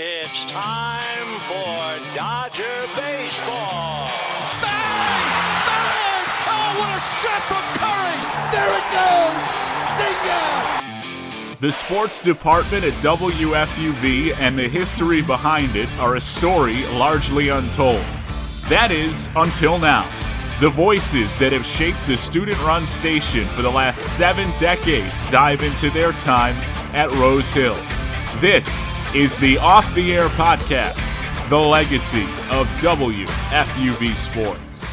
[0.00, 4.06] It's time for Dodger Baseball.
[4.62, 5.24] Bang!
[5.66, 6.24] Bang!
[6.46, 8.14] Oh, what a shot from Curry!
[8.52, 9.42] There it goes!
[9.98, 11.56] See ya!
[11.58, 18.04] The sports department at WFUV and the history behind it are a story largely untold.
[18.68, 20.08] That is, until now.
[20.60, 25.64] The voices that have shaped the student run station for the last seven decades dive
[25.64, 26.54] into their time
[26.94, 27.76] at Rose Hill.
[28.40, 34.84] This is the Off the Air podcast, the legacy of WFUV Sports.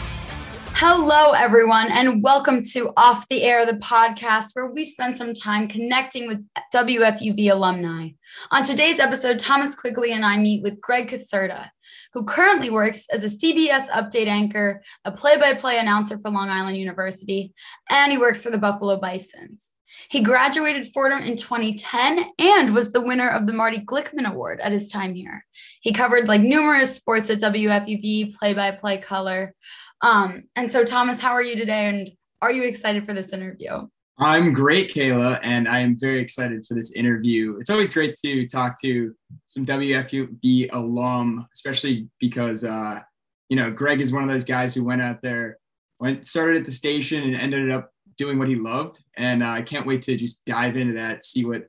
[0.73, 5.67] Hello, everyone, and welcome to Off the Air, the podcast where we spend some time
[5.67, 8.09] connecting with WFUV alumni.
[8.51, 11.69] On today's episode, Thomas Quigley and I meet with Greg Caserta,
[12.13, 16.49] who currently works as a CBS update anchor, a play by play announcer for Long
[16.49, 17.53] Island University,
[17.89, 19.73] and he works for the Buffalo Bisons.
[20.15, 24.71] He graduated Fordham in 2010 and was the winner of the Marty Glickman Award at
[24.71, 25.45] his time here.
[25.81, 29.53] He covered like numerous sports at WFUV, play by play color.
[30.01, 31.89] Um, and so, Thomas, how are you today?
[31.89, 33.89] And are you excited for this interview?
[34.17, 37.57] I'm great, Kayla, and I am very excited for this interview.
[37.59, 39.13] It's always great to talk to
[39.47, 43.01] some WFUV alum, especially because, uh,
[43.49, 45.57] you know, Greg is one of those guys who went out there,
[45.99, 49.03] went started at the station and ended up doing what he loved.
[49.17, 51.67] And uh, I can't wait to just dive into that, see what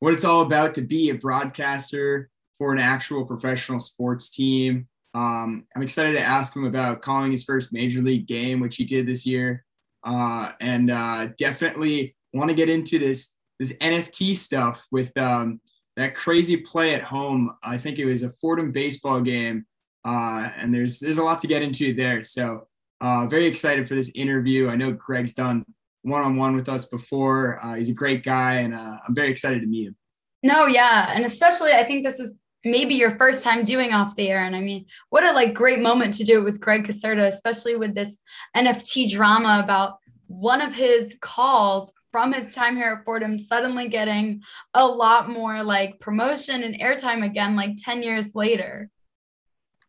[0.00, 4.88] what it's all about to be a broadcaster for an actual professional sports team.
[5.14, 8.84] Um, I'm excited to ask him about calling his first major league game, which he
[8.84, 9.64] did this year,
[10.04, 15.60] uh, and uh, definitely want to get into this this NFT stuff with um,
[15.96, 17.54] that crazy play at home.
[17.62, 19.66] I think it was a Fordham baseball game,
[20.04, 22.24] uh, and there's there's a lot to get into there.
[22.24, 22.68] So
[23.00, 24.68] uh, very excited for this interview.
[24.68, 25.64] I know Greg's done
[26.02, 27.58] one on one with us before.
[27.62, 29.96] Uh, he's a great guy, and uh, I'm very excited to meet him.
[30.42, 34.28] No, yeah, and especially I think this is maybe your first time doing off the
[34.28, 37.26] air, and I mean, what a like great moment to do it with Greg Caserta,
[37.26, 38.18] especially with this
[38.56, 44.42] NFT drama about one of his calls from his time here at Fordham suddenly getting
[44.74, 48.90] a lot more like promotion and airtime again, like 10 years later.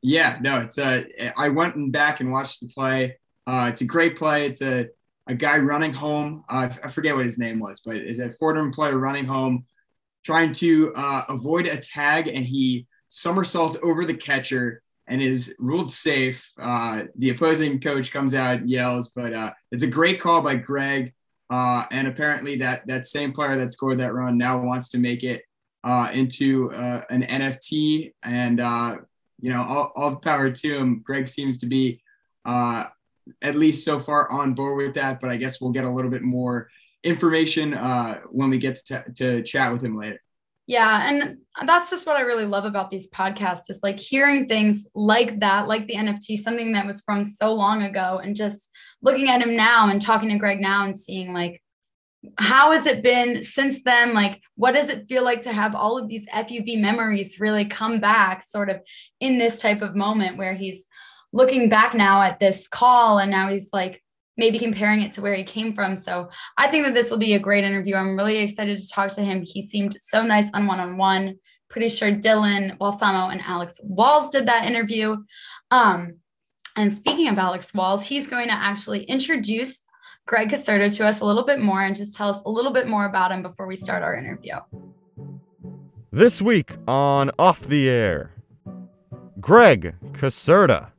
[0.03, 1.03] Yeah, no, it's uh
[1.37, 3.17] I went back and watched the play.
[3.45, 4.45] Uh, it's a great play.
[4.45, 4.89] It's a
[5.27, 6.43] a guy running home.
[6.49, 9.65] Uh, I forget what his name was, but is a Fordham player running home,
[10.25, 15.89] trying to uh, avoid a tag, and he somersaults over the catcher and is ruled
[15.89, 16.51] safe.
[16.59, 20.55] Uh, the opposing coach comes out and yells, but uh, it's a great call by
[20.55, 21.13] Greg.
[21.49, 25.21] Uh, and apparently, that that same player that scored that run now wants to make
[25.23, 25.43] it
[25.83, 28.59] uh, into an NFT, and
[29.41, 31.01] you know, all, all the power to him.
[31.03, 32.01] Greg seems to be
[33.41, 36.11] at least so far on board with that, but I guess we'll get a little
[36.11, 36.69] bit more
[37.03, 40.21] information uh, when we get to, t- to chat with him later.
[40.67, 41.09] Yeah.
[41.09, 41.37] And
[41.67, 45.67] that's just what I really love about these podcasts is like hearing things like that,
[45.67, 48.69] like the NFT, something that was from so long ago, and just
[49.01, 51.61] looking at him now and talking to Greg now and seeing like,
[52.37, 54.13] how has it been since then?
[54.13, 57.99] Like, what does it feel like to have all of these FUV memories really come
[57.99, 58.79] back sort of
[59.19, 60.85] in this type of moment where he's
[61.33, 64.03] looking back now at this call and now he's like
[64.37, 65.95] maybe comparing it to where he came from.
[65.95, 67.95] So I think that this will be a great interview.
[67.95, 69.41] I'm really excited to talk to him.
[69.41, 71.37] He seemed so nice on one on one.
[71.69, 75.17] Pretty sure Dylan Balsamo and Alex Walls did that interview.
[75.69, 76.15] Um,
[76.75, 79.81] and speaking of Alex Walls, he's going to actually introduce
[80.25, 82.87] Greg Caserta to us a little bit more and just tell us a little bit
[82.87, 84.55] more about him before we start our interview.
[86.11, 88.31] This week on Off the Air,
[89.39, 90.90] Greg Caserta.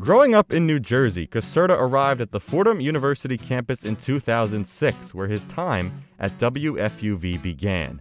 [0.00, 5.28] Growing up in New Jersey, Caserta arrived at the Fordham University campus in 2006, where
[5.28, 8.00] his time at WFUV began.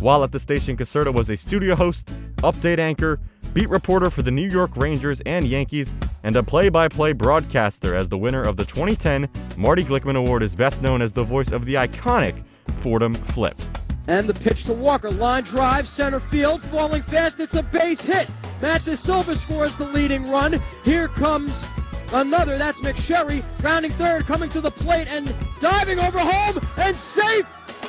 [0.00, 3.20] While at the station, Caserta was a studio host, update anchor,
[3.52, 5.90] beat reporter for the New York Rangers and Yankees,
[6.22, 10.42] and a play by play broadcaster as the winner of the 2010 Marty Glickman Award
[10.42, 12.42] is best known as the voice of the iconic
[12.80, 13.60] Fordham Flip.
[14.06, 15.10] And the pitch to Walker.
[15.10, 17.40] Line drive, center field, falling fast.
[17.40, 18.28] It's a base hit.
[18.60, 20.60] Matt De Silva scores the leading run.
[20.84, 21.64] Here comes
[22.12, 22.58] another.
[22.58, 23.42] That's McSherry.
[23.62, 27.46] Rounding third, coming to the plate and diving over home and safe.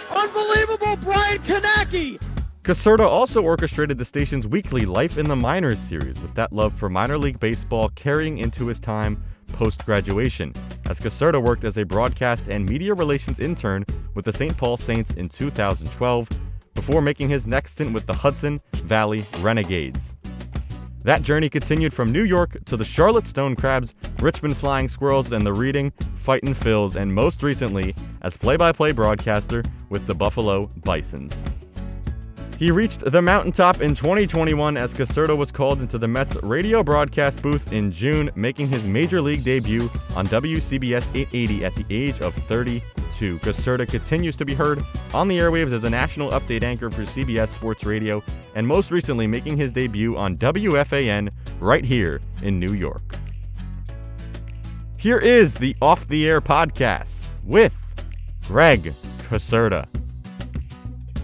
[0.10, 2.22] Unbelievable, Brian Kownacki.
[2.64, 6.90] Caserta also orchestrated the station's weekly Life in the Minors series, with that love for
[6.90, 9.24] minor league baseball carrying into his time
[9.54, 10.52] post graduation,
[10.90, 14.56] as Caserta worked as a broadcast and media relations intern with the St.
[14.58, 16.30] Paul Saints in 2012
[16.74, 20.16] before making his next stint with the Hudson Valley Renegades.
[21.04, 25.46] That journey continued from New York to the Charlotte Stone Crabs, Richmond Flying Squirrels, and
[25.46, 30.68] the Reading Fightin' Phils, and most recently as play by play broadcaster with the Buffalo
[30.84, 31.55] Bisons.
[32.58, 37.42] He reached the mountaintop in 2021 as Caserta was called into the Mets radio broadcast
[37.42, 42.34] booth in June, making his major league debut on WCBS 880 at the age of
[42.34, 43.40] 32.
[43.40, 44.80] Caserta continues to be heard
[45.14, 48.24] on the airwaves as a national update anchor for CBS Sports Radio,
[48.56, 51.30] and most recently making his debut on WFAN
[51.60, 53.18] right here in New York.
[54.96, 57.76] Here is the Off the Air podcast with
[58.48, 58.94] Greg
[59.28, 59.88] Caserta.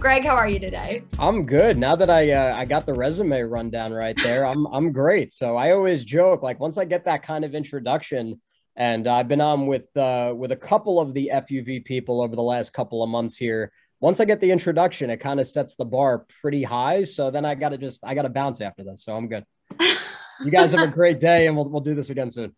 [0.01, 1.03] Greg, how are you today?
[1.19, 1.77] I'm good.
[1.77, 5.31] Now that I uh, I got the resume rundown right there, I'm I'm great.
[5.31, 8.41] So I always joke like once I get that kind of introduction,
[8.75, 12.41] and I've been on with uh, with a couple of the FUV people over the
[12.41, 13.71] last couple of months here.
[13.99, 17.03] Once I get the introduction, it kind of sets the bar pretty high.
[17.03, 19.05] So then I got to just I got to bounce after this.
[19.05, 19.45] So I'm good.
[19.79, 22.55] you guys have a great day, and we'll we'll do this again soon.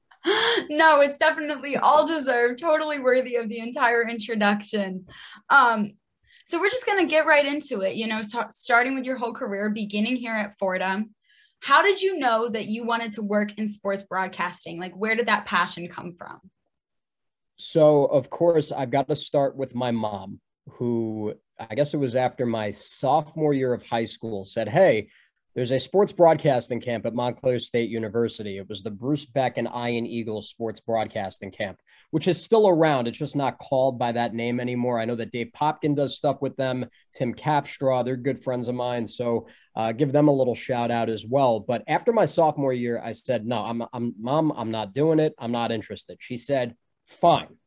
[0.70, 5.08] no, it's definitely all deserved, totally worthy of the entire introduction.
[5.50, 5.92] Um,
[6.54, 8.22] so we're just going to get right into it, you know,
[8.52, 11.10] starting with your whole career, beginning here at Fordham.
[11.62, 14.80] How did you know that you wanted to work in sports broadcasting?
[14.80, 16.40] Like, where did that passion come from?
[17.56, 20.40] So, of course, I've got to start with my mom,
[20.70, 25.08] who I guess it was after my sophomore year of high school said, Hey,
[25.56, 28.58] there's a sports broadcasting camp at Montclair State University.
[28.58, 31.80] It was the Bruce Beck and Ian Eagles Sports Broadcasting Camp,
[32.12, 33.08] which is still around.
[33.08, 35.00] It's just not called by that name anymore.
[35.00, 38.76] I know that Dave Popkin does stuff with them, Tim Capstraw, they're good friends of
[38.76, 39.06] mine.
[39.06, 41.60] So uh, give them a little shout out as well.
[41.60, 45.34] But after my sophomore year, I said, No, I'm, I'm, mom, I'm not doing it.
[45.38, 46.18] I'm not interested.
[46.20, 46.76] She said,
[47.08, 47.58] Fine.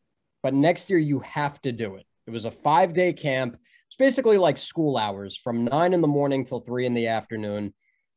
[0.42, 2.06] But next year, you have to do it.
[2.26, 3.56] It was a five day camp.
[3.96, 7.72] It's basically like school hours from nine in the morning till three in the afternoon.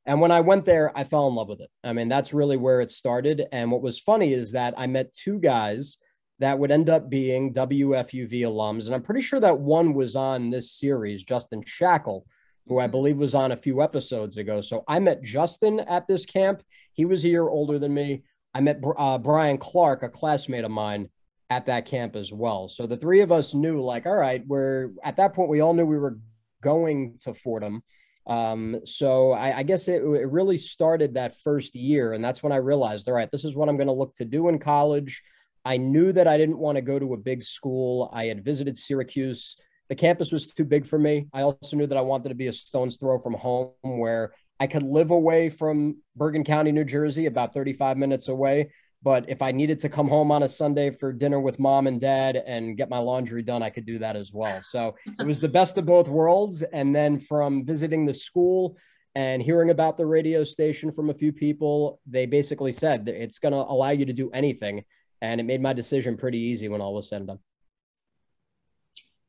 [0.05, 1.69] And when I went there, I fell in love with it.
[1.85, 3.45] I mean, that's really where it started.
[3.53, 5.97] And what was funny is that I met two guys
[6.39, 8.87] that would end up being WFUV alums.
[8.87, 12.23] And I'm pretty sure that one was on this series, Justin Shackil,
[12.67, 12.91] who I mm-hmm.
[12.91, 14.59] believe was on a few episodes ago.
[14.59, 16.61] So I met Justin at this camp.
[16.91, 18.23] He was a year older than me.
[18.53, 21.07] I met uh, Brian Clark, a classmate of mine,
[21.49, 22.69] at that camp as well.
[22.69, 25.73] So the three of us knew, like, all right, we're at that point, we all
[25.73, 26.19] knew we were
[26.61, 27.81] going to Fordham.
[28.27, 32.13] Um, so I, I guess it, it really started that first year.
[32.13, 34.25] And that's when I realized, all right, this is what I'm going to look to
[34.25, 35.23] do in college.
[35.65, 38.09] I knew that I didn't want to go to a big school.
[38.13, 39.57] I had visited Syracuse.
[39.89, 41.27] The campus was too big for me.
[41.33, 44.67] I also knew that I wanted to be a stone's throw from home where I
[44.67, 49.51] could live away from Bergen County, New Jersey, about 35 minutes away, but if I
[49.51, 52.89] needed to come home on a Sunday for dinner with mom and dad and get
[52.89, 54.61] my laundry done, I could do that as well.
[54.61, 56.63] So it was the best of both worlds.
[56.63, 58.77] And then from visiting the school
[59.15, 63.53] and hearing about the radio station from a few people, they basically said it's going
[63.53, 64.83] to allow you to do anything.
[65.21, 67.39] And it made my decision pretty easy when all was said and done.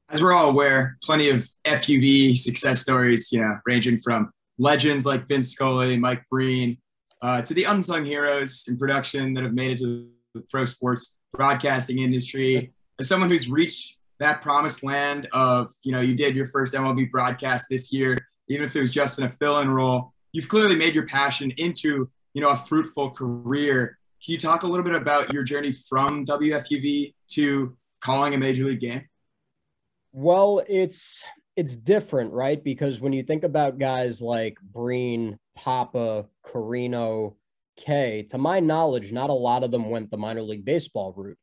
[0.08, 5.28] As we're all aware, plenty of FUV success stories, you know, ranging from legends like
[5.28, 6.78] Vin Scully, Mike Breen,
[7.22, 11.16] uh, to the unsung heroes in production that have made it to the pro sports
[11.32, 12.72] broadcasting industry.
[12.98, 17.10] As someone who's reached that promised land of, you know, you did your first MLB
[17.10, 18.18] broadcast this year,
[18.48, 22.08] even if it was just in a fill-in role, you've clearly made your passion into,
[22.34, 23.98] you know, a fruitful career.
[24.24, 28.64] Can you talk a little bit about your journey from WFUV to calling a major
[28.64, 29.08] league game?
[30.12, 31.24] Well, it's
[31.60, 32.64] it's different, right?
[32.64, 37.36] Because when you think about guys like Breen, Papa, Carrino,
[37.76, 41.36] Kay, to my knowledge, not a lot of them went the minor league baseball route,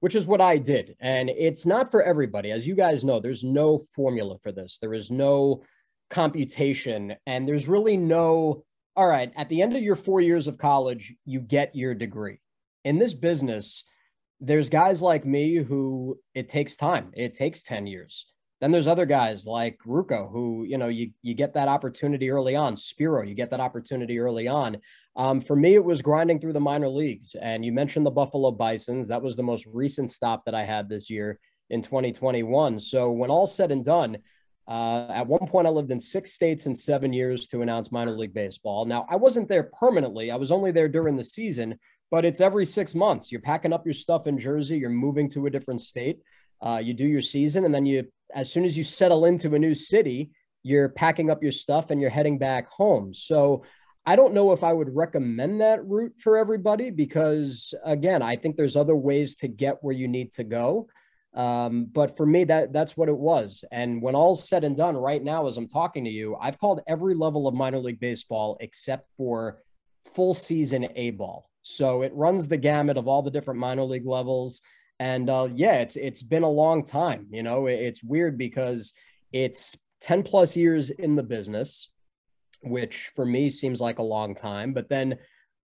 [0.00, 0.94] which is what I did.
[1.00, 2.50] And it's not for everybody.
[2.50, 4.76] As you guys know, there's no formula for this.
[4.78, 5.62] There is no
[6.10, 10.58] computation, and there's really no, all right, at the end of your four years of
[10.58, 12.40] college, you get your degree.
[12.84, 13.84] In this business,
[14.38, 17.10] there's guys like me who it takes time.
[17.14, 18.26] It takes 10 years.
[18.62, 22.54] Then there's other guys like Ruocco who, you know, you you get that opportunity early
[22.54, 22.76] on.
[22.76, 24.78] Spero, you get that opportunity early on.
[25.16, 27.34] Um, for me, it was grinding through the minor leagues.
[27.34, 29.08] And you mentioned the Buffalo Bisons.
[29.08, 31.40] That was the most recent stop that I had this year
[31.70, 32.78] in 2021.
[32.78, 34.18] So when all said and done,
[34.68, 38.12] uh, at one point, I lived in six states in seven years to announce minor
[38.12, 38.84] league baseball.
[38.84, 40.30] Now, I wasn't there permanently.
[40.30, 41.80] I was only there during the season,
[42.12, 43.32] but it's every six months.
[43.32, 44.78] You're packing up your stuff in Jersey.
[44.78, 46.20] You're moving to a different state.
[46.62, 49.58] Uh, you do your season, and then you as soon as you settle into a
[49.58, 50.30] new city,
[50.62, 53.12] you're packing up your stuff and you're heading back home.
[53.12, 53.64] So
[54.06, 58.56] I don't know if I would recommend that route for everybody because, again, I think
[58.56, 60.88] there's other ways to get where you need to go.
[61.34, 63.64] Um, but for me, that that's what it was.
[63.72, 66.82] And when all's said and done, right now, as I'm talking to you, I've called
[66.86, 69.62] every level of minor league baseball except for
[70.14, 71.48] full season A ball.
[71.62, 74.60] So it runs the gamut of all the different minor league levels.
[74.98, 77.26] And uh, yeah, it's it's been a long time.
[77.30, 78.94] You know, it's weird because
[79.32, 81.88] it's 10 plus years in the business,
[82.62, 84.72] which for me seems like a long time.
[84.72, 85.18] But then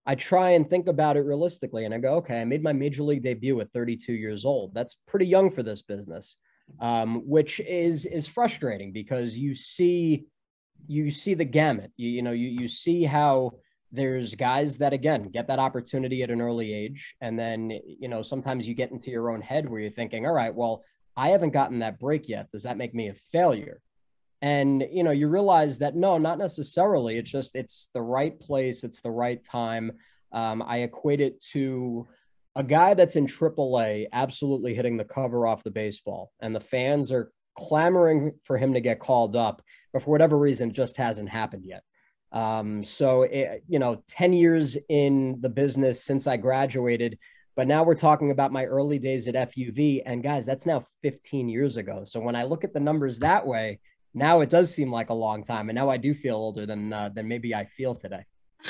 [0.05, 3.03] I try and think about it realistically and I go, okay, I made my major
[3.03, 4.73] league debut at 32 years old.
[4.73, 6.37] That's pretty young for this business,
[6.79, 10.25] um, which is is frustrating because you see
[10.87, 11.91] you see the gamut.
[11.97, 13.51] You, you know, you you see how
[13.91, 18.21] there's guys that again get that opportunity at an early age and then you know
[18.21, 20.83] sometimes you get into your own head where you're thinking all right well
[21.19, 22.49] i haven't gotten that break yet.
[22.51, 23.81] Does that make me a failure?
[24.41, 27.17] And you know you realize that no not necessarily.
[27.17, 29.91] It's just it's the right place it's the right time.
[30.31, 32.07] Um, i equate it to
[32.55, 37.11] a guy that's in AAA absolutely hitting the cover off the baseball and the fans
[37.11, 41.65] are clamoring for him to get called up but for whatever reason just hasn't happened
[41.65, 41.81] yet
[42.31, 47.17] um, so, it, you know, 10 years in the business since I graduated,
[47.55, 50.03] but now we're talking about my early days at FUV.
[50.05, 52.03] And guys, that's now 15 years ago.
[52.03, 53.79] So when I look at the numbers that way,
[54.13, 55.69] now it does seem like a long time.
[55.69, 58.25] And now I do feel older than, uh, than maybe I feel today.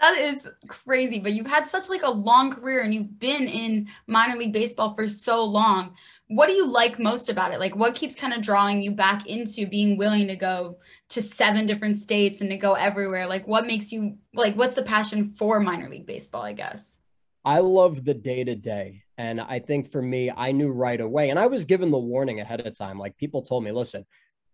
[0.00, 3.88] that is crazy but you've had such like a long career and you've been in
[4.06, 5.94] minor league baseball for so long
[6.28, 9.26] what do you like most about it like what keeps kind of drawing you back
[9.26, 10.78] into being willing to go
[11.08, 14.82] to seven different states and to go everywhere like what makes you like what's the
[14.82, 16.98] passion for minor league baseball i guess
[17.44, 21.30] i love the day to day and i think for me i knew right away
[21.30, 24.04] and i was given the warning ahead of time like people told me listen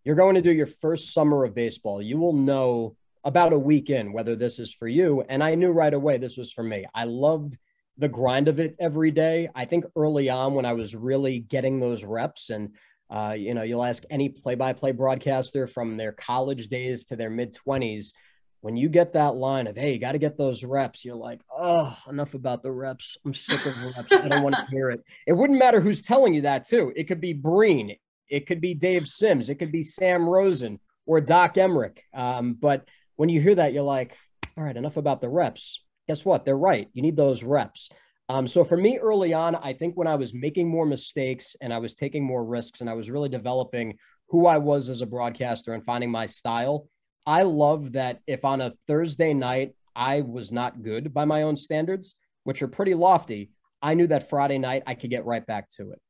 [0.03, 3.91] you're going to do your first summer of baseball you will know about a week
[3.91, 5.23] in whether this is for you.
[5.29, 6.87] And I knew right away this was for me.
[6.95, 7.59] I loved
[7.99, 9.49] the grind of it every day.
[9.55, 12.71] I think early on when I was really getting those reps and
[13.11, 17.57] uh, you know, you'll ask any play-by-play broadcaster from their college days to their mid
[17.67, 18.13] 20s,
[18.61, 21.41] when you get that line of, hey, you got to get those reps, you're like,
[21.51, 23.17] oh, enough about the reps.
[23.25, 24.13] I'm sick of reps.
[24.13, 25.03] I don't want to hear it.
[25.27, 26.93] It wouldn't matter who's telling you that, too.
[26.95, 27.97] It could be Breen,
[28.29, 31.99] it could be Dave Sims, it could be Sam Rosen or Doc Emrick.
[32.15, 34.17] Um, but when you hear that, you're like,
[34.57, 35.83] all right, enough about the reps.
[36.11, 36.45] Guess what?
[36.45, 36.89] They're right.
[36.93, 37.89] You need those reps.
[38.29, 41.73] Um, so for me early on, I think when I was making more mistakes and
[41.73, 43.97] I was taking more risks and I was really developing
[44.29, 46.89] who I was as a broadcaster and finding my style,
[47.27, 51.57] I love that if on a Thursday night I was not good by my own
[51.57, 55.69] standards, which are pretty lofty, I knew that Friday night I could get right back
[55.77, 56.01] to it.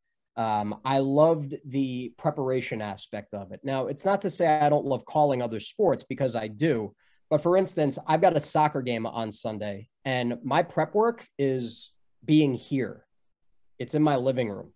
[0.41, 3.61] Um, I loved the preparation aspect of it.
[3.65, 6.95] Now, it's not to say I don't love calling other sports because I do.
[7.31, 11.93] But for instance, I've got a soccer game on Sunday, and my prep work is
[12.25, 13.07] being here.
[13.79, 14.73] It's in my living room.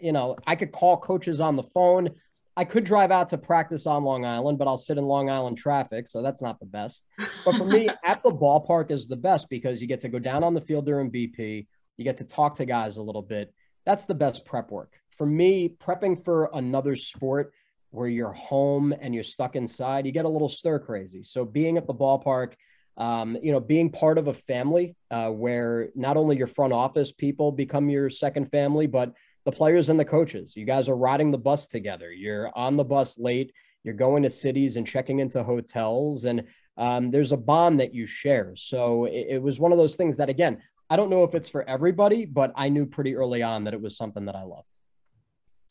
[0.00, 2.10] You know, I could call coaches on the phone.
[2.56, 5.58] I could drive out to practice on Long Island, but I'll sit in Long Island
[5.58, 6.06] traffic.
[6.06, 7.04] So that's not the best.
[7.44, 10.44] But for me, at the ballpark is the best because you get to go down
[10.44, 11.66] on the field during BP.
[11.96, 13.52] You get to talk to guys a little bit
[13.84, 14.98] that's the best prep work.
[15.16, 17.52] For me, prepping for another sport
[17.92, 21.22] where you're home and you're stuck inside, you get a little stir crazy.
[21.22, 22.54] So being at the ballpark,
[22.96, 27.12] um, you know, being part of a family uh, where not only your front office
[27.12, 30.56] people become your second family, but the players and the coaches.
[30.56, 32.12] You guys are riding the bus together.
[32.12, 33.52] You're on the bus late.
[33.84, 36.44] You're going to cities and checking into hotels, and
[36.76, 38.54] um, there's a bond that you share.
[38.56, 41.48] So it, it was one of those things that, again, I don't know if it's
[41.48, 44.72] for everybody, but I knew pretty early on that it was something that I loved.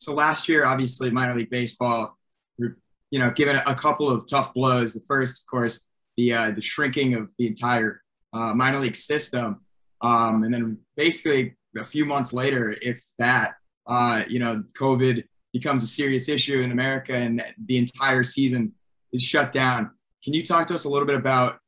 [0.01, 2.17] So last year, obviously, minor league baseball,
[2.57, 4.95] you know, given a couple of tough blows.
[4.95, 8.01] The first, of course, the uh, the shrinking of the entire
[8.33, 9.61] uh, minor league system,
[10.01, 13.53] um, and then basically a few months later, if that,
[13.85, 18.73] uh, you know, COVID becomes a serious issue in America, and the entire season
[19.13, 19.91] is shut down.
[20.23, 21.59] Can you talk to us a little bit about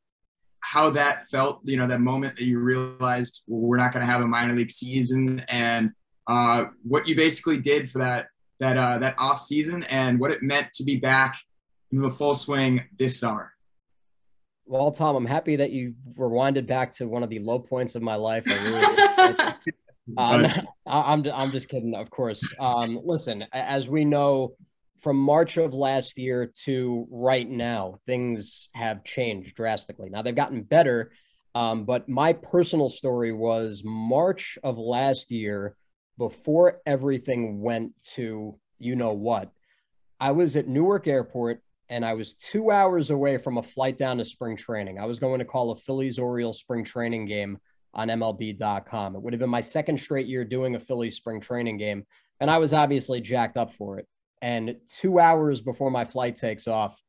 [0.61, 4.11] how that felt, you know, that moment that you realized well, we're not going to
[4.11, 5.91] have a minor league season and
[6.27, 8.27] uh, what you basically did for that
[8.59, 11.37] that uh, that off season and what it meant to be back
[11.91, 13.51] in the full swing this summer.
[14.65, 18.01] Well, Tom, I'm happy that you rewinded back to one of the low points of
[18.01, 18.43] my life.
[18.47, 19.53] I really
[20.17, 20.45] um,
[20.85, 22.43] I'm I'm just kidding, of course.
[22.59, 24.55] Um, listen, as we know,
[25.01, 30.09] from March of last year to right now, things have changed drastically.
[30.09, 31.11] Now they've gotten better,
[31.55, 35.75] um, but my personal story was March of last year,
[36.17, 39.51] before everything went to you know what.
[40.19, 44.17] I was at Newark Airport and I was two hours away from a flight down
[44.17, 44.99] to spring training.
[44.99, 47.57] I was going to call a Phillies Orioles spring training game
[47.93, 49.15] on MLB.com.
[49.15, 52.05] It would have been my second straight year doing a Phillies spring training game.
[52.39, 54.07] And I was obviously jacked up for it.
[54.41, 56.99] And two hours before my flight takes off,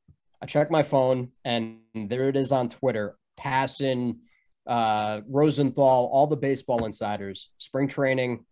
[0.43, 3.17] I check my phone and there it is on Twitter.
[3.39, 4.19] Passan,
[4.67, 8.45] uh, Rosenthal, all the baseball insiders, spring training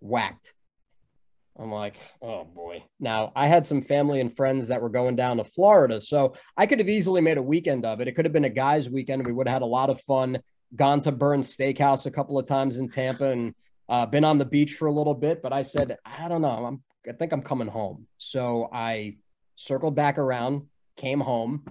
[0.00, 0.54] whacked.
[1.58, 2.82] I'm like, oh boy.
[3.00, 6.00] Now, I had some family and friends that were going down to Florida.
[6.00, 8.08] So I could have easily made a weekend of it.
[8.08, 9.26] It could have been a guy's weekend.
[9.26, 10.38] We would have had a lot of fun,
[10.76, 13.54] gone to Bern's Steakhouse a couple of times in Tampa and
[13.90, 15.42] uh, been on the beach for a little bit.
[15.42, 16.64] But I said, I don't know.
[16.64, 18.06] I'm, I think I'm coming home.
[18.16, 19.16] So I
[19.56, 20.66] circled back around,
[20.96, 21.66] came home.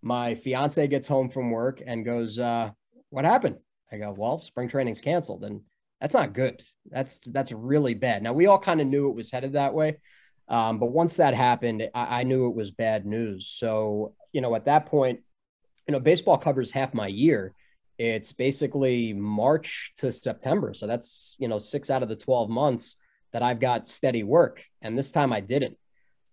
[0.00, 2.70] My fiance gets home from work and goes, uh,
[3.10, 3.56] What happened?
[3.90, 5.42] I go, Well, spring training's canceled.
[5.42, 5.62] And
[6.04, 6.62] that's not good.
[6.90, 8.22] That's that's really bad.
[8.22, 9.96] Now we all kind of knew it was headed that way,
[10.48, 13.48] um, but once that happened, I, I knew it was bad news.
[13.48, 15.20] So you know, at that point,
[15.88, 17.54] you know, baseball covers half my year.
[17.96, 22.96] It's basically March to September, so that's you know six out of the twelve months
[23.32, 25.78] that I've got steady work, and this time I didn't.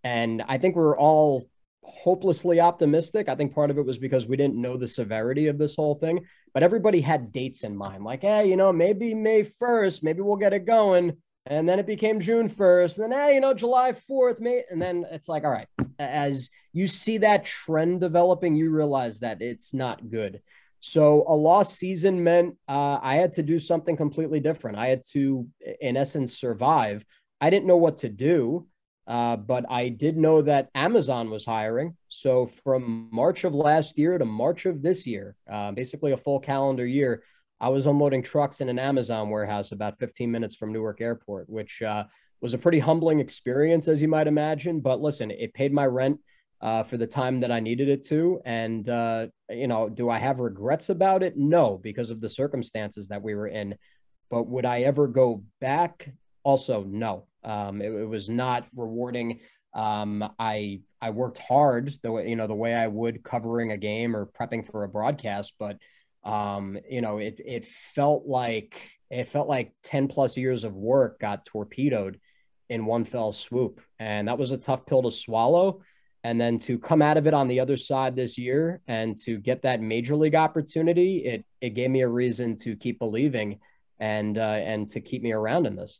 [0.04, 1.48] And I think we're all
[1.82, 3.30] hopelessly optimistic.
[3.30, 5.96] I think part of it was because we didn't know the severity of this whole
[5.96, 8.04] thing, but everybody had dates in mind.
[8.04, 11.18] Like, hey, you know, maybe May 1st, maybe we'll get it going.
[11.48, 13.00] And then it became June 1st.
[13.00, 14.64] And then, hey, you know, July 4th, May.
[14.70, 15.68] And then it's like, all right,
[15.98, 20.42] as you see that trend developing, you realize that it's not good.
[20.80, 24.78] So a lost season meant uh, I had to do something completely different.
[24.78, 25.48] I had to,
[25.80, 27.06] in essence, survive.
[27.40, 28.68] I didn't know what to do.
[29.08, 31.98] Uh, but I did know that Amazon was hiring.
[32.10, 36.40] So from March of last year to March of this year, uh, basically a full
[36.40, 37.24] calendar year,
[37.60, 41.82] I was unloading trucks in an Amazon warehouse about 15 minutes from Newark Airport, which
[41.82, 42.06] uh,
[42.42, 44.80] was a pretty humbling experience, as you might imagine.
[44.80, 46.20] But listen, it paid my rent
[46.62, 48.40] uh, for the time that I needed it to.
[48.46, 51.38] And, uh, you know, do I have regrets about it?
[51.38, 53.76] No, because of the circumstances that we were in.
[54.30, 56.10] But would I ever go back?
[56.44, 57.28] Also, no.
[57.44, 59.40] Um, it, it, was not rewarding.
[59.74, 63.78] Um, I I worked hard the way you know the way I would covering a
[63.78, 65.78] game or prepping for a broadcast, but
[66.24, 68.80] um, you know it it felt like
[69.10, 72.20] it felt like ten plus years of work got torpedoed
[72.70, 75.82] in one fell swoop, and that was a tough pill to swallow.
[76.24, 79.40] And then to come out of it on the other side this year and to
[79.40, 83.60] get that major league opportunity, it it gave me a reason to keep believing
[84.00, 86.00] and uh, and to keep me around in this.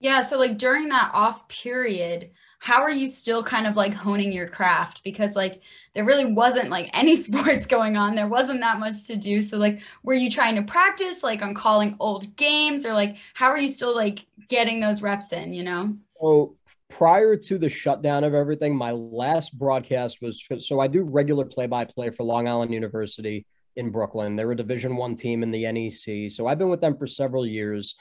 [0.00, 0.22] Yeah.
[0.22, 2.30] So, like during that off period,
[2.64, 5.04] how are you still kind of like honing your craft?
[5.04, 5.60] Because, like,
[5.94, 8.14] there really wasn't like any sports going on.
[8.14, 9.42] There wasn't that much to do.
[9.42, 13.48] So, like, were you trying to practice like on calling old games or like how
[13.48, 15.94] are you still like getting those reps in, you know?
[16.18, 16.56] So,
[16.88, 21.66] prior to the shutdown of everything, my last broadcast was so I do regular play
[21.66, 23.44] by play for Long Island University
[23.76, 24.36] in Brooklyn.
[24.36, 26.32] They're a Division One team in the NEC.
[26.32, 27.94] So, I've been with them for several years.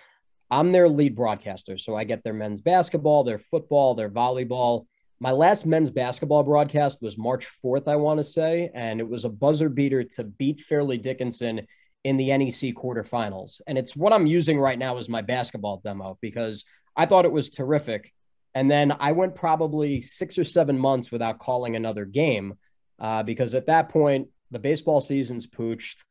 [0.54, 1.80] I'm their lead broadcaster.
[1.80, 4.86] So I get their men's basketball, their football, their volleyball.
[5.20, 9.26] My last men's basketball broadcast was March 4th, I want to say, and it was
[9.26, 11.66] a buzzer beater to beat Fairleigh Dickinson
[12.04, 13.62] in the NEC quarterfinals.
[13.66, 17.32] And it's what I'm using right now as my basketball demo because I thought it
[17.32, 18.14] was terrific.
[18.54, 22.54] And then I went probably six or seven months without calling another game
[23.00, 26.04] uh, because at that point, the baseball season's pooched.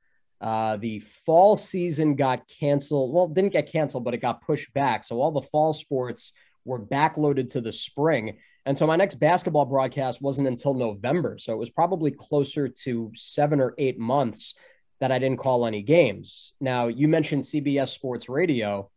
[0.43, 3.15] Uh, the fall season got canceled.
[3.15, 5.05] Well, didn't get canceled, but it got pushed back.
[5.05, 6.33] So all the fall sports
[6.65, 8.39] were backloaded to the spring.
[8.67, 11.37] And so my next basketball broadcast wasn't until November.
[11.39, 14.55] So it was probably closer to seven or eight months
[15.01, 16.53] that I didn't call any games.
[16.61, 18.91] Now, you mentioned CBS Sports Radio.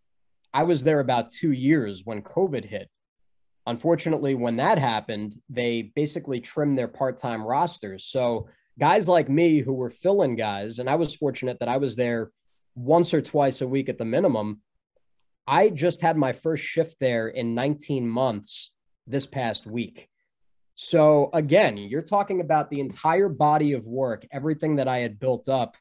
[0.53, 2.89] I was there about two years when COVID hit.
[3.67, 8.05] Unfortunately, when that happened, they basically trimmed their part time rosters.
[8.05, 8.47] So
[8.79, 12.31] guys like me who were filling guys, and I was fortunate that I was there
[12.75, 14.61] once or twice a week at the minimum.
[15.47, 18.71] I just had my first shift there in 19 months
[19.07, 20.09] this past week.
[20.75, 25.47] So, again, you're talking about the entire body of work, everything that I had built
[25.47, 25.77] up,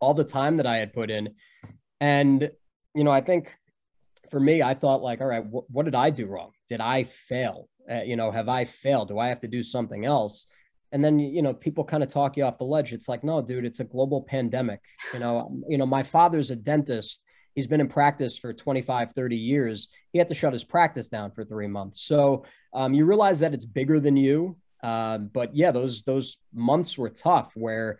[0.00, 1.34] all the time that I had put in.
[2.00, 2.50] And,
[2.94, 3.54] you know, I think
[4.30, 6.50] for me, I thought, like, all right, wh- what did I do wrong?
[6.68, 7.68] Did I fail?
[7.88, 9.08] Uh, you know, have I failed?
[9.08, 10.46] Do I have to do something else?
[10.92, 12.92] And then you know people kind of talk you off the ledge.
[12.92, 14.80] It's like no dude it's a global pandemic.
[15.12, 17.22] You know you know my father's a dentist.
[17.54, 19.88] He's been in practice for 25 30 years.
[20.12, 22.02] He had to shut his practice down for three months.
[22.02, 26.96] So um, you realize that it's bigger than you uh, but yeah those those months
[26.96, 27.98] were tough where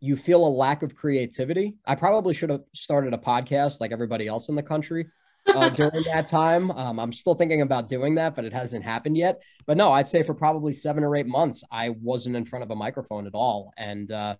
[0.00, 1.74] you feel a lack of creativity.
[1.84, 5.08] I probably should have started a podcast like everybody else in the country
[5.54, 6.70] uh, during that time.
[6.70, 9.42] Um, I'm still thinking about doing that, but it hasn't happened yet.
[9.66, 12.70] But no, I'd say for probably seven or eight months, I wasn't in front of
[12.70, 13.72] a microphone at all.
[13.76, 14.36] And uh,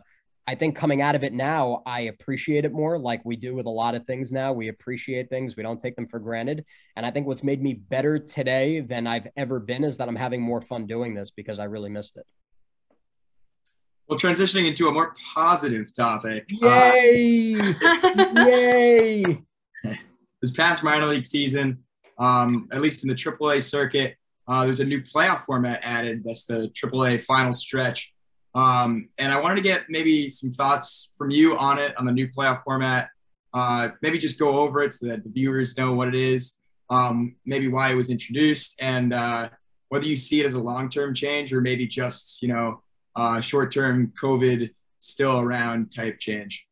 [0.46, 3.66] I think coming out of it now, I appreciate it more like we do with
[3.66, 4.52] a lot of things now.
[4.52, 6.64] We appreciate things, we don't take them for granted.
[6.96, 10.16] And I think what's made me better today than I've ever been is that I'm
[10.16, 12.26] having more fun doing this because I really missed it.
[14.08, 16.46] Well, transitioning into a more positive topic.
[16.48, 17.56] Yay!
[17.60, 19.42] Uh, Yay!
[20.40, 21.78] this past minor league season,
[22.18, 26.22] um, at least in the AAA circuit, uh, there's a new playoff format added.
[26.24, 28.12] That's the AAA final stretch.
[28.54, 32.12] Um, and I wanted to get maybe some thoughts from you on it, on the
[32.12, 33.10] new playoff format.
[33.52, 36.58] Uh, maybe just go over it so that the viewers know what it is,
[36.90, 39.48] um, maybe why it was introduced, and uh,
[39.88, 42.82] whether you see it as a long-term change or maybe just you know
[43.16, 46.67] uh, short-term COVID still around type change.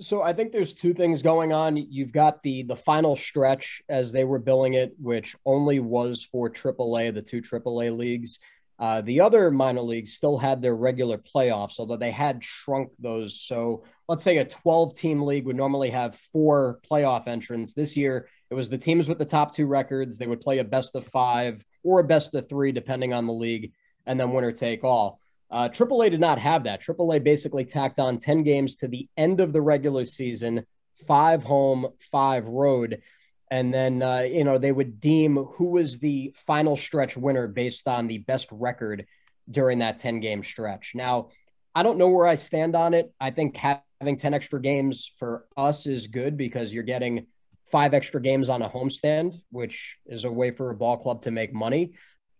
[0.00, 1.76] So I think there's two things going on.
[1.76, 6.50] You've got the the final stretch as they were billing it, which only was for
[6.50, 8.38] AAA, the two AAA leagues.
[8.78, 13.38] Uh, the other minor leagues still had their regular playoffs, although they had shrunk those.
[13.38, 17.74] So let's say a 12 team league would normally have four playoff entrants.
[17.74, 20.16] This year, it was the teams with the top two records.
[20.16, 23.34] They would play a best of five or a best of three, depending on the
[23.34, 23.72] league,
[24.06, 25.19] and then winner take all.
[25.50, 26.82] Uh, AAA did not have that.
[26.82, 30.64] AAA basically tacked on 10 games to the end of the regular season,
[31.06, 33.02] five home, five road.
[33.50, 37.88] And then, uh, you know, they would deem who was the final stretch winner based
[37.88, 39.06] on the best record
[39.50, 40.92] during that 10 game stretch.
[40.94, 41.30] Now,
[41.74, 43.12] I don't know where I stand on it.
[43.20, 47.26] I think having 10 extra games for us is good because you're getting
[47.70, 51.30] five extra games on a homestand, which is a way for a ball club to
[51.30, 51.92] make money.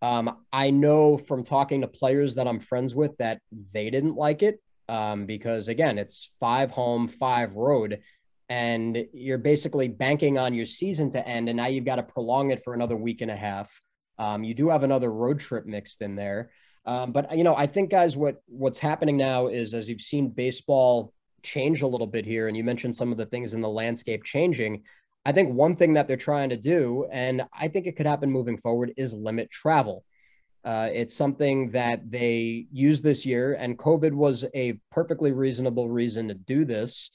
[0.03, 3.41] Um, I know from talking to players that I'm friends with that
[3.73, 8.01] they didn't like it um, because, again, it's five home, five road,
[8.49, 11.49] and you're basically banking on your season to end.
[11.49, 13.81] And now you've got to prolong it for another week and a half.
[14.19, 16.51] Um, you do have another road trip mixed in there.
[16.87, 20.31] Um, but you know, I think guys, what what's happening now is as you've seen
[20.31, 23.69] baseball change a little bit here, and you mentioned some of the things in the
[23.69, 24.83] landscape changing.
[25.25, 28.31] I think one thing that they're trying to do, and I think it could happen
[28.31, 30.05] moving forward, is limit travel.
[30.65, 36.29] Uh, it's something that they used this year, and COVID was a perfectly reasonable reason
[36.29, 37.11] to do this.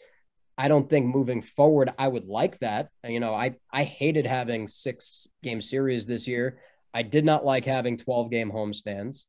[0.58, 2.90] I don't think moving forward, I would like that.
[3.08, 6.60] You know, I, I hated having six game series this year.
[6.94, 9.26] I did not like having 12 game homestands,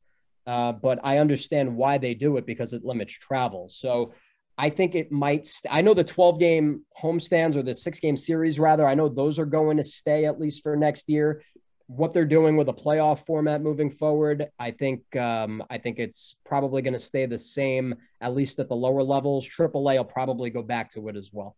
[0.46, 3.68] uh, but I understand why they do it because it limits travel.
[3.68, 4.12] So
[4.58, 5.46] I think it might.
[5.46, 8.86] St- I know the 12 game homestands or the six game series, rather.
[8.86, 11.42] I know those are going to stay at least for next year.
[11.88, 15.14] What they're doing with a playoff format moving forward, I think.
[15.14, 19.02] Um, I think it's probably going to stay the same, at least at the lower
[19.02, 19.46] levels.
[19.46, 21.54] AAA will probably go back to it as well.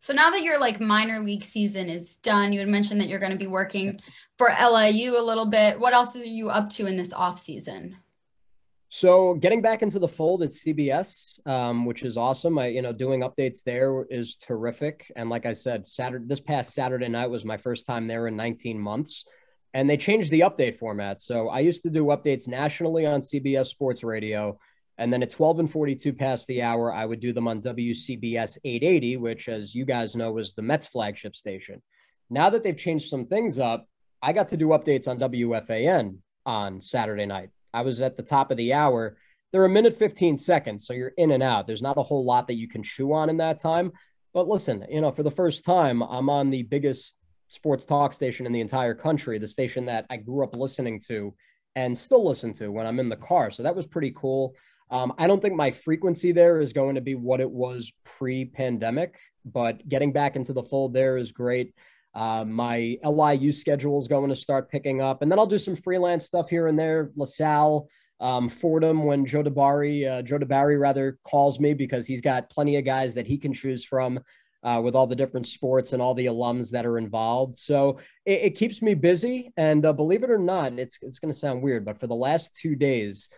[0.00, 3.20] So now that your like minor league season is done, you had mentioned that you're
[3.20, 3.98] going to be working
[4.36, 5.80] for LIU a little bit.
[5.80, 7.96] What else are you up to in this off season?
[8.96, 12.60] So getting back into the fold at CBS, um, which is awesome.
[12.60, 15.10] I, you know, doing updates there is terrific.
[15.16, 18.36] And like I said, Saturday, this past Saturday night was my first time there in
[18.36, 19.24] 19 months,
[19.72, 21.20] and they changed the update format.
[21.20, 24.60] So I used to do updates nationally on CBS Sports Radio,
[24.96, 28.58] and then at 12 and 42 past the hour, I would do them on WCBS
[28.64, 31.82] 880, which, as you guys know, was the Mets flagship station.
[32.30, 33.88] Now that they've changed some things up,
[34.22, 37.50] I got to do updates on WFAN on Saturday night.
[37.74, 39.16] I was at the top of the hour.
[39.52, 41.66] They're a minute 15 seconds, so you're in and out.
[41.66, 43.92] There's not a whole lot that you can chew on in that time.
[44.32, 47.14] But listen, you know, for the first time, I'm on the biggest
[47.48, 51.34] sports talk station in the entire country, the station that I grew up listening to
[51.76, 53.50] and still listen to when I'm in the car.
[53.50, 54.54] So that was pretty cool.
[54.90, 58.44] Um, I don't think my frequency there is going to be what it was pre
[58.44, 61.74] pandemic, but getting back into the fold there is great.
[62.14, 65.76] Uh, my LIU schedule is going to start picking up, and then I'll do some
[65.76, 67.10] freelance stuff here and there.
[67.16, 67.88] LaSalle,
[68.20, 72.76] um, Fordham, when Joe DeBari, uh, Joe DeBari rather calls me because he's got plenty
[72.76, 74.20] of guys that he can choose from.
[74.62, 77.54] Uh, with all the different sports and all the alums that are involved.
[77.54, 79.52] So it, it keeps me busy.
[79.58, 82.14] And uh, believe it or not, it's, it's going to sound weird, but for the
[82.14, 83.28] last two days,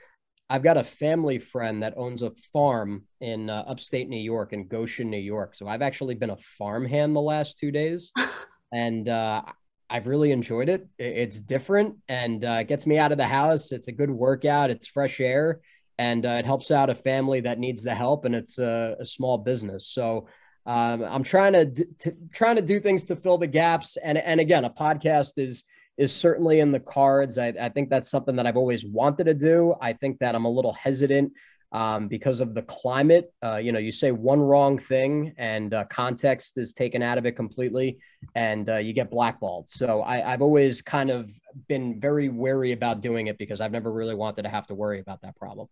[0.49, 4.69] I've got a family friend that owns a farm in uh, upstate New York in
[4.69, 5.55] Goshen, New York.
[5.55, 8.13] So I've actually been a farmhand the last two days
[8.73, 9.43] and uh,
[9.89, 10.89] I've really enjoyed it.
[10.99, 13.73] It's different and uh, gets me out of the house.
[13.73, 14.71] It's a good workout.
[14.71, 15.61] It's fresh air,
[15.99, 19.07] and uh, it helps out a family that needs the help, and it's a, a
[19.07, 19.87] small business.
[19.87, 20.27] So
[20.67, 23.97] um, I'm trying to, to, trying to do things to fill the gaps.
[23.97, 25.65] And and again, a podcast is
[25.97, 27.39] is certainly in the cards.
[27.39, 29.75] I, I think that's something that I've always wanted to do.
[29.81, 31.33] I think that I'm a little hesitant
[31.77, 33.31] um, because of the climate.
[33.45, 37.27] Uh, you know, you say one wrong thing and uh, context is taken out of
[37.27, 37.99] it completely,
[38.35, 39.69] and uh, you get blackballed.
[39.69, 41.31] So I, have always kind of
[41.69, 45.01] been very wary about doing it because I've never really wanted to have to worry
[45.01, 45.69] about that problem.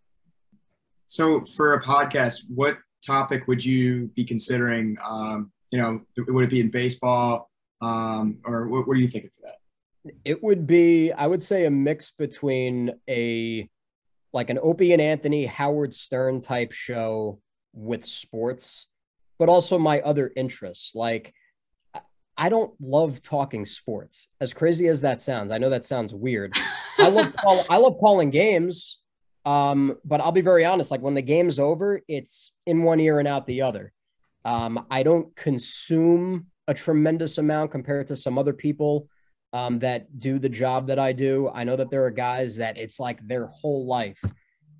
[1.07, 4.97] So for a podcast, what topic would you be considering?
[5.03, 7.49] Um, you know, would it be in baseball,
[7.81, 10.13] um, or what, what are you thinking for that?
[10.23, 13.67] It would be, I would say, a mix between a
[14.35, 17.39] like an Opie and Anthony, Howard Stern type show
[17.73, 18.87] with sports,
[19.39, 20.93] but also my other interests.
[20.93, 21.33] Like
[22.37, 24.27] I don't love talking sports.
[24.41, 26.53] As crazy as that sounds, I know that sounds weird.
[26.97, 28.99] I love call, I love calling games,
[29.45, 30.91] um, but I'll be very honest.
[30.91, 33.93] Like when the game's over, it's in one ear and out the other.
[34.43, 39.07] Um, I don't consume a tremendous amount compared to some other people
[39.55, 41.49] um, that do the job that I do.
[41.53, 44.21] I know that there are guys that it's like their whole life,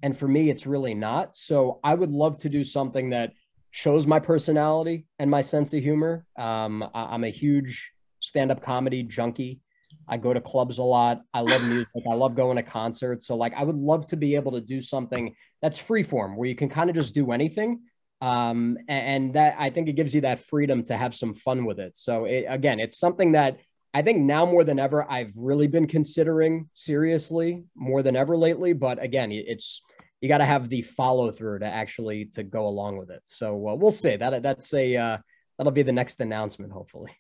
[0.04, 1.36] and for me, it's really not.
[1.36, 3.32] So I would love to do something that
[3.72, 6.26] shows my personality and my sense of humor.
[6.38, 9.62] Um, I, am a huge stand-up comedy junkie.
[10.08, 11.22] I go to clubs a lot.
[11.34, 11.88] I love music.
[12.10, 13.28] I love going to concerts.
[13.28, 16.48] So like I would love to be able to do something that's free form where
[16.48, 17.82] you can kind of just do anything.
[18.22, 21.66] Um, and, and that I think it gives you that freedom to have some fun
[21.66, 21.98] with it.
[21.98, 23.58] So it, again, it's something that
[23.96, 28.74] I think now more than ever, I've really been considering seriously more than ever lately.
[28.74, 29.82] But again, it's
[30.20, 33.22] you got to have the follow through to actually to go along with it.
[33.24, 34.18] So uh, we'll see.
[34.18, 35.18] That that's a uh,
[35.58, 37.12] that'll be the next announcement, hopefully.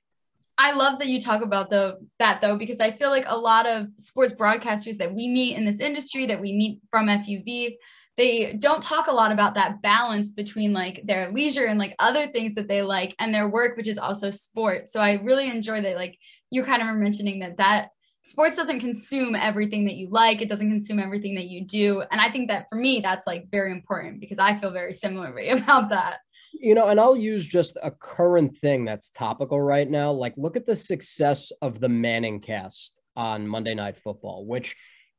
[0.58, 3.66] I love that you talk about the that though because I feel like a lot
[3.66, 7.78] of sports broadcasters that we meet in this industry that we meet from FUV
[8.18, 12.28] they don't talk a lot about that balance between like their leisure and like other
[12.28, 14.88] things that they like and their work which is also sport.
[14.88, 16.18] So I really enjoy that like
[16.50, 17.90] you kind of mentioning that that
[18.24, 20.42] sports doesn't consume everything that you like.
[20.42, 22.04] It doesn't consume everything that you do.
[22.12, 25.50] And i think that for me that's like very important because i feel very similarly
[25.60, 26.20] about that.
[26.54, 30.12] You know and i'll use just a current thing that's topical right now.
[30.12, 34.76] Like look at the success of the ManningCast on monday night football which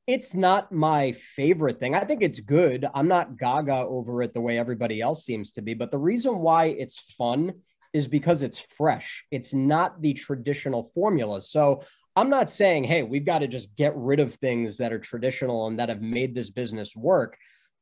[0.06, 4.40] it's not my favorite thing i think it's good i'm not gaga over it the
[4.40, 7.52] way everybody else seems to be but the reason why it's fun
[7.96, 9.24] is because it's fresh.
[9.30, 11.40] It's not the traditional formula.
[11.40, 11.82] So
[12.14, 15.66] I'm not saying, hey, we've got to just get rid of things that are traditional
[15.66, 17.38] and that have made this business work.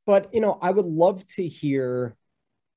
[0.07, 2.17] But, you know, I would love to hear,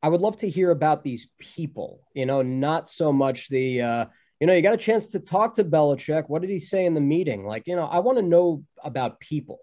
[0.02, 4.06] I would love to hear about these people, you know, not so much the, uh,
[4.39, 6.26] you know, you got a chance to talk to Belichick.
[6.28, 7.45] What did he say in the meeting?
[7.45, 9.60] Like, you know, I want to know about people.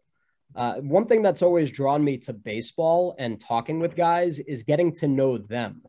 [0.55, 4.93] Uh, one thing that's always drawn me to baseball and talking with guys is getting
[4.93, 5.83] to know them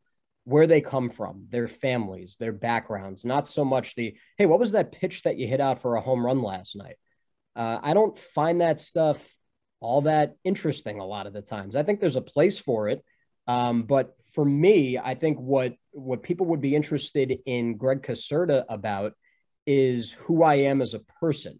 [0.44, 4.72] where they come from, their families, their backgrounds, not so much the, hey, what was
[4.72, 6.98] that pitch that you hit out for a home run last night?
[7.56, 9.24] Uh, I don't find that stuff
[9.80, 11.76] all that interesting a lot of the times.
[11.76, 13.04] I think there's a place for it.
[13.48, 18.66] Um, but for me, I think what what people would be interested in Greg Caserta
[18.70, 19.14] about
[19.66, 21.60] is who I am as a person,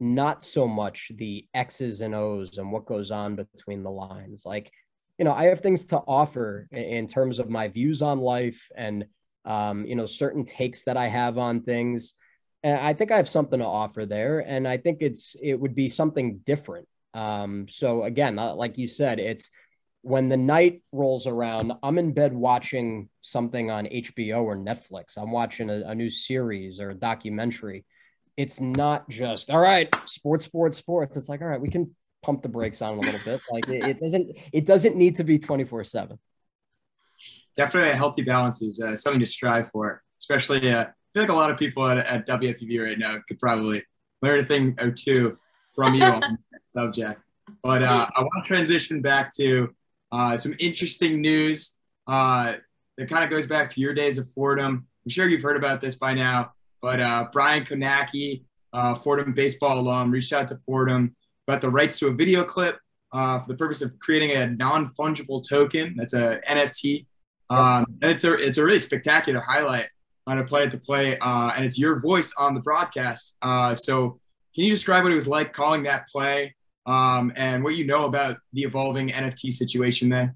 [0.00, 4.44] not so much the X's and O's and what goes on between the lines.
[4.46, 4.72] Like
[5.18, 9.04] you know, I have things to offer in terms of my views on life and,
[9.44, 12.14] um, you know, certain takes that I have on things.
[12.62, 14.40] And I think I have something to offer there.
[14.40, 16.86] And I think it's, it would be something different.
[17.14, 19.50] Um, so again, uh, like you said, it's
[20.08, 25.18] when the night rolls around, I'm in bed watching something on HBO or Netflix.
[25.18, 27.84] I'm watching a, a new series or a documentary.
[28.36, 31.16] It's not just, all right, sports, sports, sports.
[31.16, 33.40] It's like, all right, we can pump the brakes on a little bit.
[33.50, 36.18] Like it, it doesn't it doesn't need to be 24 seven.
[37.56, 41.30] Definitely a healthy balance is uh, something to strive for, especially uh, I feel like
[41.30, 43.82] a lot of people at, at WFUV right now could probably
[44.22, 45.36] learn a thing or two
[45.74, 46.20] from you on
[46.52, 47.20] that subject.
[47.62, 49.74] But uh, I want to transition back to
[50.12, 52.54] uh, some interesting news uh,
[52.96, 54.86] that kind of goes back to your days at Fordham.
[55.04, 59.78] I'm sure you've heard about this by now, but uh, Brian Kownacki, uh, Fordham baseball
[59.80, 61.14] alum, reached out to Fordham
[61.46, 62.78] about the rights to a video clip
[63.12, 65.94] uh, for the purpose of creating a non-fungible token.
[65.96, 67.06] That's a NFT,
[67.50, 69.88] um, and it's a it's a really spectacular highlight
[70.26, 73.38] on a play at the play, uh, and it's your voice on the broadcast.
[73.74, 74.20] So,
[74.54, 76.54] can you describe what it was like calling that play,
[76.88, 80.34] um, and what you know about the evolving NFT situation then?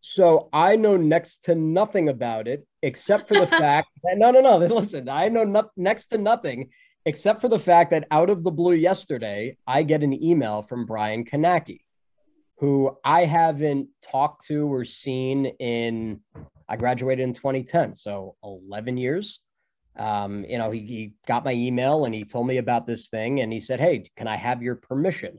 [0.00, 4.40] So I know next to nothing about it, except for the fact that no, no,
[4.40, 4.58] no.
[4.58, 6.70] Listen, I know no, next to nothing
[7.06, 10.84] except for the fact that out of the blue yesterday, I get an email from
[10.84, 11.80] Brian Kownacki,
[12.58, 16.20] who I haven't talked to or seen in,
[16.68, 19.40] I graduated in 2010, so 11 years.
[19.96, 23.40] Um, you know, he, he got my email and he told me about this thing
[23.40, 25.38] and he said, Hey, can I have your permission?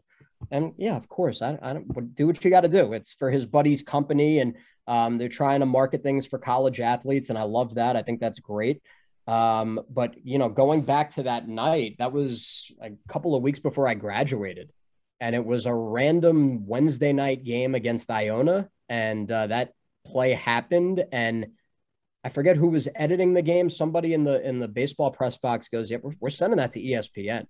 [0.52, 2.94] And yeah, of course, I, I don't do what you got to do.
[2.94, 4.56] It's for his buddy's company and
[4.88, 7.30] um, they're trying to market things for college athletes.
[7.30, 7.96] And I love that.
[7.96, 8.82] I think that's great.
[9.28, 13.60] Um, but you know, going back to that night, that was a couple of weeks
[13.60, 14.72] before I graduated,
[15.20, 19.74] and it was a random Wednesday night game against Iona, and uh, that
[20.06, 21.48] play happened, and
[22.24, 23.70] I forget who was editing the game.
[23.70, 26.80] Somebody in the in the baseball press box goes, "Yeah, we're, we're sending that to
[26.80, 27.48] ESPN."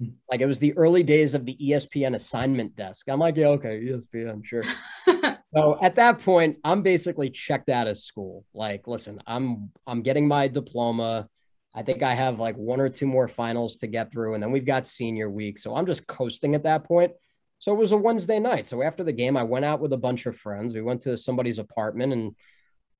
[0.30, 3.08] Like it was the early days of the ESPN assignment desk.
[3.08, 4.62] I'm like, yeah, okay, ESPN, sure.
[5.54, 8.44] So at that point, I'm basically checked out of school.
[8.54, 11.28] Like, listen, I'm I'm getting my diploma.
[11.72, 14.50] I think I have like one or two more finals to get through, and then
[14.50, 15.58] we've got senior week.
[15.58, 17.12] So I'm just coasting at that point.
[17.60, 18.66] So it was a Wednesday night.
[18.66, 20.74] So after the game, I went out with a bunch of friends.
[20.74, 22.34] We went to somebody's apartment, and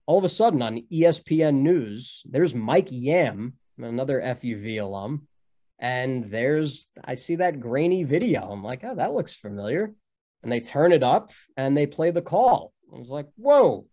[0.06, 5.26] all of a sudden on ESPN News, there's Mike Yam, another FUV alum,
[5.78, 8.48] and there's I see that grainy video.
[8.50, 9.92] I'm like, oh, that looks familiar.
[10.42, 12.72] And they turn it up and they play the call.
[12.94, 13.86] I was like, whoa,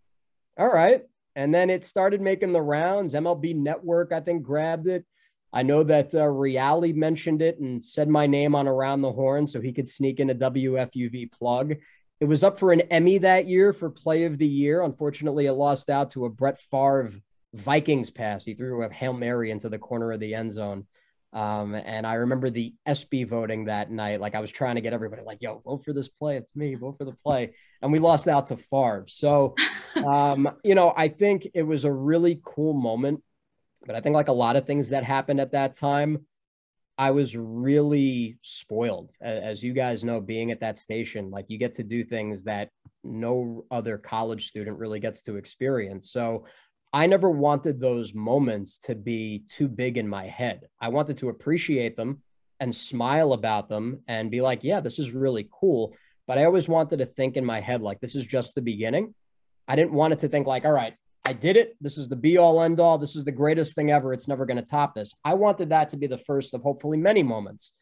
[0.58, 1.02] all right.
[1.36, 3.14] And then it started making the rounds.
[3.14, 5.06] MLB Network, I think, grabbed it.
[5.54, 9.60] I know that uh, mentioned it and said my name on Around the Horn so
[9.60, 11.76] he could sneak in a WFUV plug.
[12.20, 14.84] It was up for an Emmy that year for Play of the Year.
[14.84, 17.12] Unfortunately, it lost out to a Brett Favre
[17.54, 18.46] Vikings pass.
[18.46, 20.86] He threw a Hail Mary into the corner of the end zone.
[21.34, 24.20] Um, and I remember the ESPY voting that night.
[24.20, 26.38] Like I was trying to get everybody like, yo, vote for this play.
[26.38, 27.54] It's me, vote for the play.
[27.82, 29.06] And we lost out to Favre.
[29.08, 29.56] So,
[30.06, 33.24] um, you know, I think it was a really cool moment.
[33.86, 36.26] But I think like a lot of things that happened at that time,
[36.98, 39.12] I was really spoiled.
[39.22, 42.70] As you guys know, being at that station, like you get to do things that
[43.04, 46.12] no other college student really gets to experience.
[46.12, 46.46] So
[46.94, 50.68] I never wanted those moments to be too big in my head.
[50.80, 52.22] I wanted to appreciate them
[52.60, 55.96] and smile about them and be like, yeah, this is really cool.
[56.28, 59.16] But I always wanted to think in my head, like, this is just the beginning.
[59.68, 60.94] I didn't want it to think, like, all right,
[61.26, 61.76] I did it.
[61.80, 62.98] This is the be all end all.
[62.98, 64.14] This is the greatest thing ever.
[64.14, 65.14] It's never going to top this.
[65.24, 67.74] I wanted that to be the first of hopefully many moments.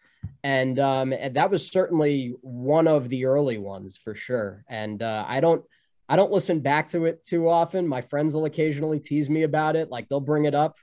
[0.44, 4.64] And, um, and that was certainly one of the early ones for sure.
[4.70, 5.64] And uh, I don't,
[6.10, 7.88] I don't listen back to it too often.
[7.88, 9.90] My friends will occasionally tease me about it.
[9.90, 10.78] Like they'll bring it up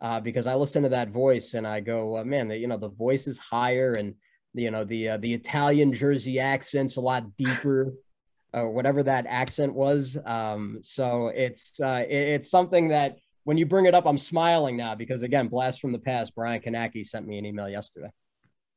[0.00, 2.88] uh, because I listen to that voice and I go, man, the, you know, the
[2.88, 4.14] voice is higher and
[4.54, 7.94] you know the uh, the Italian Jersey accent's a lot deeper,
[8.52, 10.18] or whatever that accent was.
[10.24, 14.76] Um, so it's uh, it, it's something that when you bring it up, I'm smiling
[14.76, 16.34] now because again, blast from the past.
[16.34, 18.10] Brian Kownacki sent me an email yesterday.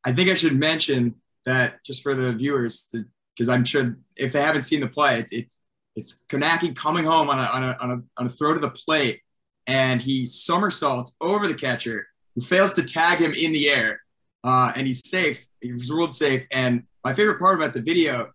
[0.04, 2.94] I think I should mention that just for the viewers,
[3.36, 5.58] because I'm sure if they haven't seen the play, it's it's
[5.96, 8.70] it's Kownacki coming home on a, on a, on a, on a throw to the
[8.70, 9.22] plate,
[9.68, 14.02] and he somersaults over the catcher, who fails to tag him in the air,
[14.44, 15.46] uh, and he's safe.
[15.62, 16.46] He was ruled safe.
[16.52, 18.32] And my favorite part about the video,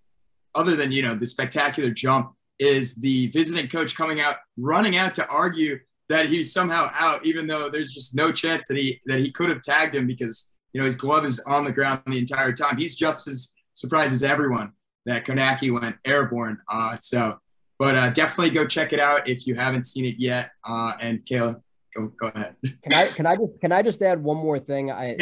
[0.55, 5.15] other than you know the spectacular jump, is the visiting coach coming out, running out
[5.17, 9.19] to argue that he's somehow out, even though there's just no chance that he that
[9.19, 12.19] he could have tagged him because you know his glove is on the ground the
[12.19, 12.77] entire time.
[12.77, 14.73] He's just as surprised as everyone
[15.07, 16.59] that Kownacki went airborne.
[16.69, 17.39] Uh, so
[17.79, 20.51] but uh, definitely go check it out if you haven't seen it yet.
[20.65, 21.61] Uh, and Kayla,
[21.97, 22.57] go go ahead.
[22.83, 24.91] Can I can I just can I just add one more thing?
[24.91, 25.17] I.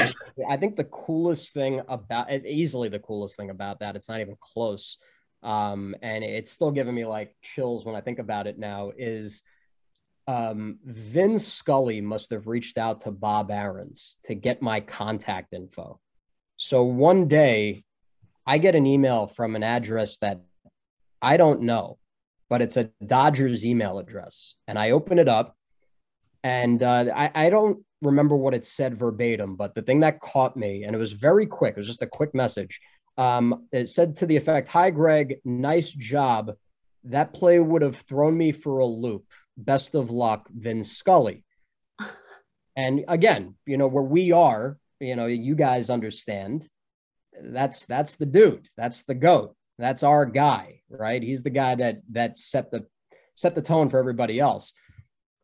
[0.48, 4.20] I think the coolest thing about it, easily the coolest thing about that, it's not
[4.20, 4.98] even close.
[5.42, 8.92] Um, and it's still giving me like chills when I think about it now.
[8.96, 9.42] Is
[10.26, 16.00] um, Vin Scully must have reached out to Bob Ahrens to get my contact info.
[16.56, 17.84] So one day,
[18.46, 20.42] I get an email from an address that
[21.22, 21.98] I don't know
[22.48, 24.54] but it's a Dodgers email address.
[24.68, 25.56] And I open it up
[26.46, 30.56] and uh, I, I don't remember what it said verbatim, but the thing that caught
[30.56, 32.80] me, and it was very quick, it was just a quick message.
[33.18, 36.52] Um, it said to the effect, Hi, Greg, nice job.
[37.02, 39.24] That play would have thrown me for a loop.
[39.56, 41.44] Best of luck, Vin Scully.
[42.78, 46.68] And again, you know, where we are, you know, you guys understand
[47.40, 49.55] that's that's the dude, that's the goat.
[49.78, 51.22] That's our guy, right?
[51.22, 52.86] He's the guy that that set the
[53.34, 54.72] set the tone for everybody else.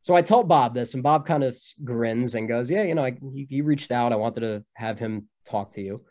[0.00, 3.04] So I told Bob this, and Bob kind of grins and goes, "Yeah, you know,
[3.04, 4.12] I, he, he, reached out.
[4.12, 6.04] I wanted to have him talk to you."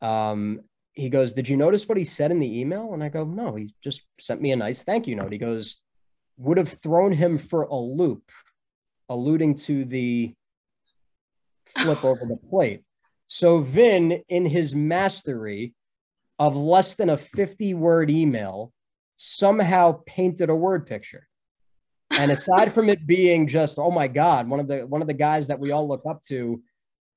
[0.00, 0.60] Um,
[0.92, 3.54] he goes, "Did you notice what he said in the email?" And I go, "No,
[3.56, 5.76] he just sent me a nice thank you note." He goes,
[6.38, 8.30] "Would have thrown him for a loop,"
[9.08, 10.32] alluding to the
[11.76, 12.82] flip over the plate.
[13.26, 15.74] So Vin, in his mastery,
[16.38, 18.72] of less than a 50 word email
[19.16, 21.26] somehow painted a word picture.
[22.10, 25.14] And aside from it being just, oh my God, one of the one of the
[25.14, 26.62] guys that we all look up to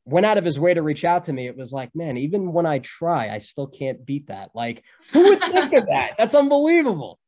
[0.06, 1.48] went out of his way to reach out to me.
[1.48, 4.50] It was like, man, even when I try, I still can't beat that.
[4.56, 6.14] Like, who would think of that?
[6.18, 7.20] That's unbelievable.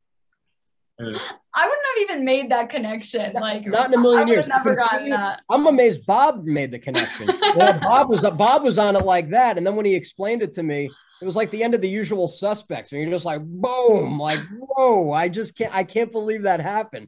[1.00, 1.20] I wouldn't
[1.54, 3.34] have even made that connection.
[3.34, 4.48] Like, not in a million years.
[4.48, 5.42] Never gotten that.
[5.50, 7.28] I'm amazed Bob made the connection.
[7.56, 10.64] Bob was Bob was on it like that, and then when he explained it to
[10.64, 10.90] me,
[11.22, 12.92] it was like the end of the usual suspects.
[12.92, 17.08] And you're just like, boom, like, whoa, I just can't, I can't believe that happened.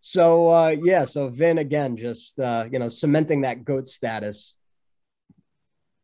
[0.00, 4.56] So uh, yeah, so Vin again, just uh, you know, cementing that goat status.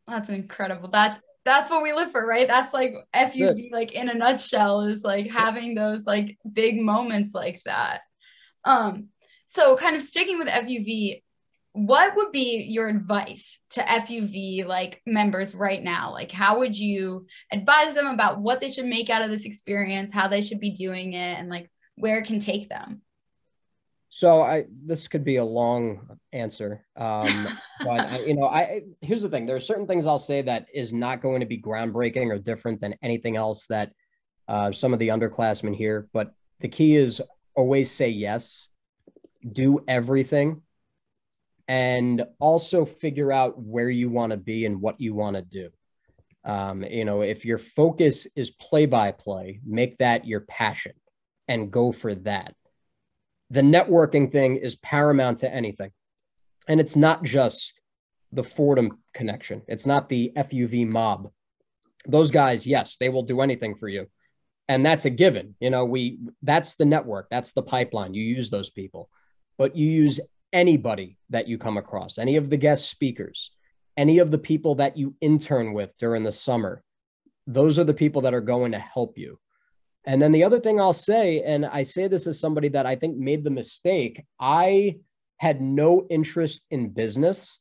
[0.07, 0.89] That's incredible.
[0.89, 2.47] That's that's what we live for, right?
[2.47, 7.61] That's like FUV, like in a nutshell, is like having those like big moments like
[7.65, 8.01] that.
[8.63, 9.09] Um,
[9.45, 11.21] so kind of sticking with FUV,
[11.73, 16.11] what would be your advice to FUV like members right now?
[16.11, 20.11] Like, how would you advise them about what they should make out of this experience,
[20.11, 23.01] how they should be doing it, and like where it can take them?
[24.09, 27.47] So I this could be a long answer, um,
[27.79, 30.65] but I, you know, I here's the thing: there are certain things I'll say that
[30.73, 33.93] is not going to be groundbreaking or different than anything else that
[34.49, 36.09] uh, some of the underclassmen here.
[36.11, 37.21] But the key is
[37.55, 38.67] always say yes,
[39.49, 40.61] do everything,
[41.71, 45.69] and also figure out where you want to be and what you want to do.
[46.43, 50.93] Um, you know, if your focus is play by play, make that your passion
[51.47, 52.55] and go for that
[53.51, 55.91] the networking thing is paramount to anything.
[56.67, 57.81] And it's not just
[58.31, 61.29] the Fordham connection, it's not the FUV mob.
[62.07, 64.07] Those guys, yes, they will do anything for you.
[64.69, 65.55] And that's a given.
[65.59, 68.13] You know, we that's the network, that's the pipeline.
[68.13, 69.09] You use those people,
[69.57, 70.21] but you use
[70.53, 73.51] anybody that you come across, any of the guest speakers,
[73.97, 76.83] any of the people that you intern with during the summer.
[77.47, 79.39] Those are the people that are going to help you.
[80.05, 82.95] And then the other thing I'll say, and I say this as somebody that I
[82.95, 84.97] think made the mistake, I
[85.37, 87.59] had no interest in business.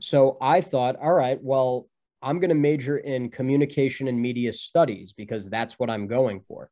[0.00, 1.88] So I thought, all right, well,
[2.22, 6.70] I'm going to major in communication and media studies because that's what I'm going for.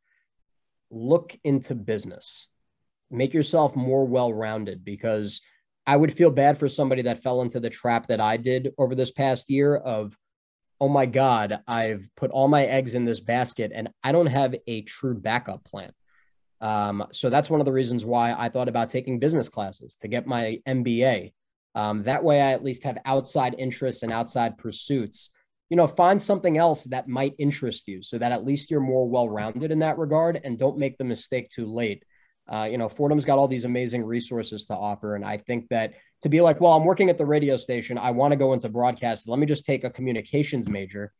[0.90, 2.48] Look into business,
[3.10, 5.40] make yourself more well rounded because
[5.88, 8.94] I would feel bad for somebody that fell into the trap that I did over
[8.94, 10.14] this past year of
[10.80, 14.54] oh my God, I've put all my eggs in this basket and I don't have
[14.66, 15.90] a true backup plan.
[16.60, 20.08] Um, so that's one of the reasons why I thought about taking business classes to
[20.08, 21.32] get my MBA.
[21.74, 25.30] Um, that way, I at least have outside interests and outside pursuits.
[25.70, 29.08] You know, find something else that might interest you so that at least you're more
[29.08, 32.04] well rounded in that regard and don't make the mistake too late
[32.48, 35.16] uh, you know, Fordham's got all these amazing resources to offer.
[35.16, 38.10] And I think that to be like, well, I'm working at the radio station, I
[38.10, 39.28] want to go into broadcast.
[39.28, 41.12] Let me just take a communications major.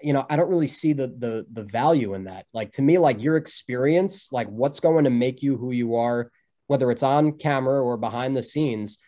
[0.00, 2.46] You know, I don't really see the the the value in that.
[2.54, 6.30] Like to me, like your experience, like what's going to make you who you are,
[6.66, 8.98] whether it's on camera or behind the scenes,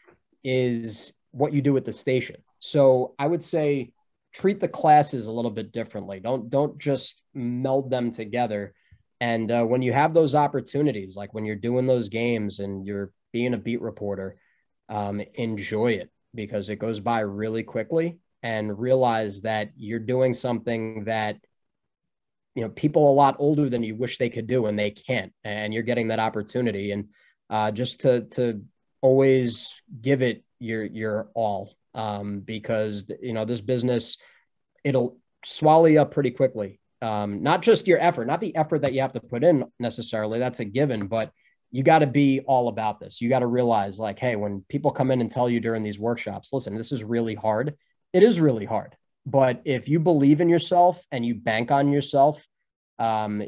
[0.43, 2.37] is what you do at the station.
[2.59, 3.93] So I would say
[4.33, 6.21] treat the classes a little bit differently.
[6.21, 8.75] Don't don't just meld them together
[9.21, 13.13] and uh, when you have those opportunities, like when you're doing those games and you're
[13.33, 14.37] being a beat reporter,
[14.89, 21.05] um, enjoy it because it goes by really quickly and realize that you're doing something
[21.05, 21.37] that
[22.55, 25.33] you know people a lot older than you wish they could do and they can't
[25.43, 26.93] and you're getting that opportunity.
[26.93, 27.09] And
[27.51, 28.63] uh, just to to
[29.01, 34.19] always give it your your all um, because you know this business
[34.83, 38.93] it'll swallow you up pretty quickly um, not just your effort, not the effort that
[38.93, 40.39] you have to put in necessarily.
[40.39, 41.31] That's a given, but
[41.71, 43.21] you got to be all about this.
[43.21, 45.99] You got to realize, like, hey, when people come in and tell you during these
[45.99, 47.75] workshops, listen, this is really hard.
[48.13, 48.97] It is really hard.
[49.27, 52.47] But if you believe in yourself and you bank on yourself,
[52.99, 53.43] um,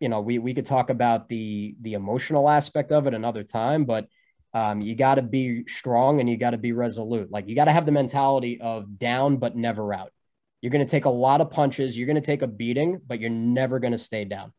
[0.00, 3.84] you know, we we could talk about the the emotional aspect of it another time,
[3.84, 4.06] but
[4.52, 7.30] um, you got to be strong and you got to be resolute.
[7.30, 10.12] Like you got to have the mentality of down but never out.
[10.60, 11.96] You're going to take a lot of punches.
[11.96, 14.52] You're going to take a beating, but you're never going to stay down.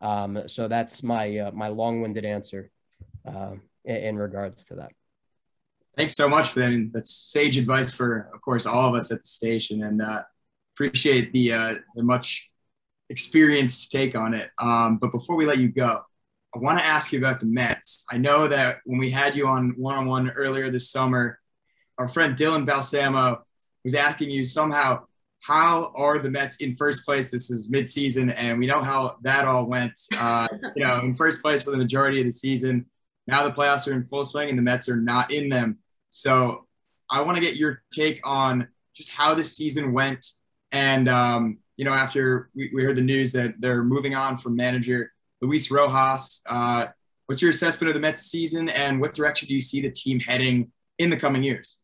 [0.00, 2.70] Um, so that's my uh, my long-winded answer
[3.26, 3.52] uh,
[3.84, 4.92] in, in, regards to that.
[5.96, 6.90] Thanks so much for that.
[6.92, 10.22] That's sage advice for, of course, all of us at the station, and uh,
[10.74, 12.48] appreciate the uh, the much
[13.10, 14.50] experienced take on it.
[14.58, 16.02] Um, but before we let you go,
[16.54, 18.04] I want to ask you about the Mets.
[18.10, 21.40] I know that when we had you on one-on-one earlier this summer,
[21.96, 23.44] our friend Dylan Balsamo
[23.82, 25.04] was asking you somehow
[25.40, 27.30] how are the Mets in first place?
[27.30, 29.92] This is midseason, and we know how that all went.
[30.16, 32.86] Uh, you know, in first place for the majority of the season.
[33.26, 35.78] Now the playoffs are in full swing, and the Mets are not in them.
[36.10, 36.66] So
[37.10, 40.26] I want to get your take on just how this season went.
[40.72, 44.56] And um, you know, after we, we, heard the news that they're moving on from
[44.56, 46.86] manager Luis Rojas, uh,
[47.26, 50.20] what's your assessment of the Mets season, and what direction do you see the team
[50.20, 51.78] heading in the coming years?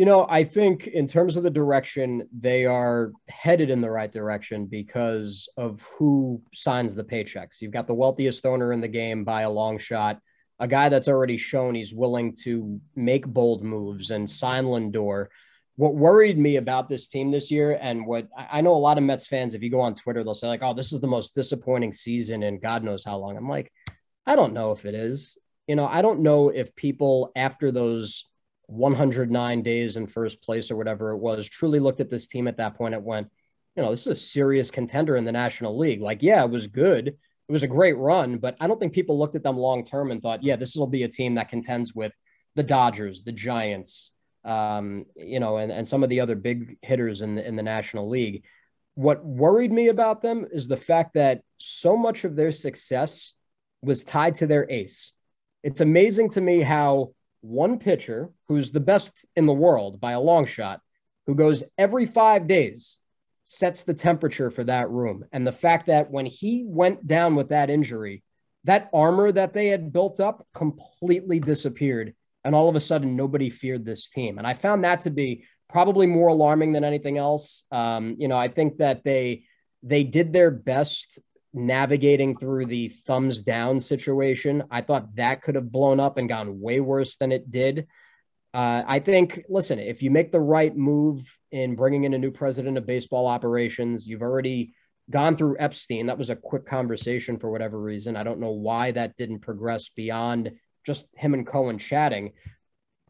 [0.00, 4.10] You know, I think in terms of the direction, they are headed in the right
[4.10, 7.60] direction because of who signs the paychecks.
[7.60, 10.18] You've got the wealthiest owner in the game by a long shot,
[10.58, 15.26] a guy that's already shown he's willing to make bold moves and sign Lindor.
[15.76, 19.04] What worried me about this team this year, and what I know a lot of
[19.04, 21.34] Mets fans, if you go on Twitter, they'll say, like, oh, this is the most
[21.34, 23.36] disappointing season in God knows how long.
[23.36, 23.70] I'm like,
[24.26, 25.36] I don't know if it is.
[25.68, 28.24] You know, I don't know if people after those
[28.70, 32.56] 109 days in first place or whatever it was, truly looked at this team at
[32.58, 32.94] that point.
[32.94, 33.28] It went,
[33.76, 36.00] you know, this is a serious contender in the National League.
[36.00, 37.08] Like, yeah, it was good.
[37.08, 40.10] It was a great run, but I don't think people looked at them long term
[40.10, 42.12] and thought, yeah, this will be a team that contends with
[42.54, 44.12] the Dodgers, the Giants,
[44.44, 47.62] um, you know, and, and some of the other big hitters in the, in the
[47.62, 48.44] National League.
[48.94, 53.32] What worried me about them is the fact that so much of their success
[53.82, 55.12] was tied to their ace.
[55.62, 60.20] It's amazing to me how one pitcher, who's the best in the world by a
[60.20, 60.80] long shot,
[61.26, 62.98] who goes every five days,
[63.44, 65.24] sets the temperature for that room.
[65.32, 68.22] And the fact that when he went down with that injury,
[68.64, 72.14] that armor that they had built up completely disappeared.
[72.44, 74.38] And all of a sudden, nobody feared this team.
[74.38, 77.64] And I found that to be probably more alarming than anything else.
[77.70, 79.44] Um, you know, I think that they
[79.82, 81.18] they did their best
[81.52, 84.62] navigating through the thumbs down situation.
[84.70, 87.86] I thought that could have blown up and gone way worse than it did.
[88.52, 91.22] Uh, I think, listen, if you make the right move
[91.52, 94.74] in bringing in a new president of baseball operations, you've already
[95.08, 96.06] gone through Epstein.
[96.06, 98.16] That was a quick conversation for whatever reason.
[98.16, 100.52] I don't know why that didn't progress beyond
[100.86, 102.32] just him and Cohen chatting.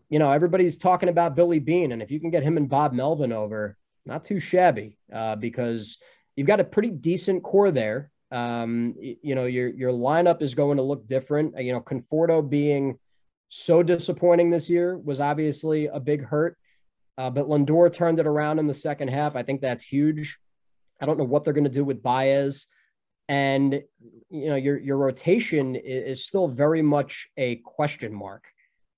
[0.09, 2.93] You know, everybody's talking about Billy Beane, and if you can get him and Bob
[2.93, 5.99] Melvin over, not too shabby, uh, because
[6.37, 8.11] you've got a pretty decent core there.
[8.33, 11.55] Um, you know, your your lineup is going to look different.
[11.59, 12.99] You know, Conforto being
[13.49, 16.57] so disappointing this year was obviously a big hurt,
[17.19, 19.35] uh, but Lindor turned it around in the second half.
[19.35, 20.39] I think that's huge.
[21.01, 22.67] I don't know what they're going to do with Baez,
[23.29, 23.83] and
[24.31, 28.45] you know, your your rotation is, is still very much a question mark.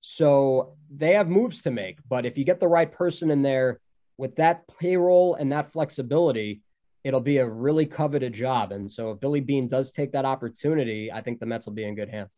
[0.01, 3.81] So they have moves to make, but if you get the right person in there
[4.19, 6.61] with that payroll and that flexibility,
[7.05, 8.73] it'll be a really coveted job.
[8.73, 11.85] And so if Billy Beane does take that opportunity, I think the Mets will be
[11.85, 12.37] in good hands.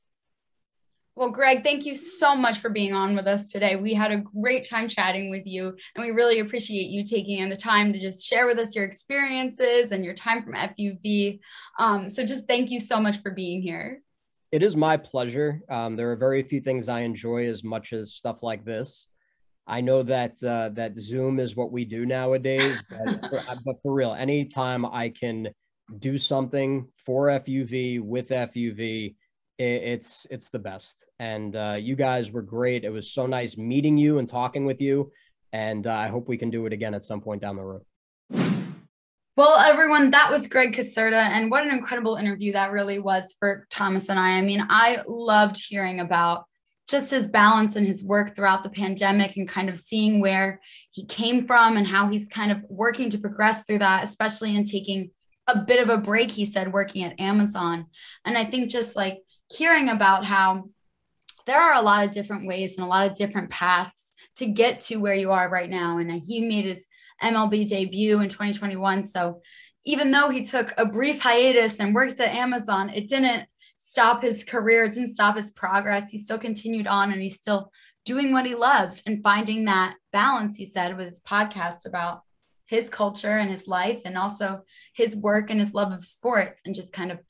[1.16, 3.76] Well, Greg, thank you so much for being on with us today.
[3.76, 7.56] We had a great time chatting with you, and we really appreciate you taking the
[7.56, 11.38] time to just share with us your experiences and your time from FUV.
[11.78, 14.02] Um, so, just thank you so much for being here.
[14.50, 15.60] It is my pleasure.
[15.70, 19.06] Um, there are very few things I enjoy as much as stuff like this.
[19.66, 23.76] I know that uh, that Zoom is what we do nowadays, but for, uh, but
[23.82, 25.48] for real, anytime I can
[25.98, 29.14] do something for FUV with FUV,
[29.58, 31.06] it, it's it's the best.
[31.18, 32.84] And uh, you guys were great.
[32.84, 35.10] It was so nice meeting you and talking with you,
[35.52, 37.82] and uh, I hope we can do it again at some point down the road.
[39.36, 43.66] Well, everyone, that was Greg Caserta, and what an incredible interview that really was for
[43.68, 44.38] Thomas and I.
[44.38, 46.44] I mean, I loved hearing about
[46.88, 50.60] just his balance and his work throughout the pandemic and kind of seeing where
[50.90, 54.64] he came from and how he's kind of working to progress through that, especially in
[54.64, 55.10] taking
[55.46, 57.86] a bit of a break, he said, working at Amazon.
[58.24, 59.18] And I think just like
[59.50, 60.64] hearing about how
[61.46, 64.80] there are a lot of different ways and a lot of different paths to get
[64.80, 65.98] to where you are right now.
[65.98, 66.86] And he made his
[67.22, 69.04] MLB debut in 2021.
[69.04, 69.42] So
[69.84, 73.46] even though he took a brief hiatus and worked at Amazon, it didn't
[73.94, 76.10] stop his career, it didn't stop his progress.
[76.10, 77.70] He still continued on and he's still
[78.04, 82.22] doing what he loves and finding that balance, he said, with his podcast about
[82.66, 84.62] his culture and his life and also
[84.96, 87.20] his work and his love of sports and just kind of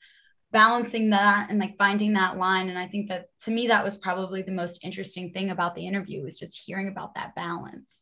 [0.51, 2.69] balancing that and like finding that line.
[2.69, 5.85] And i think that to me that was probably the most interesting thing about the
[5.85, 7.99] interview was just hearing about that balance.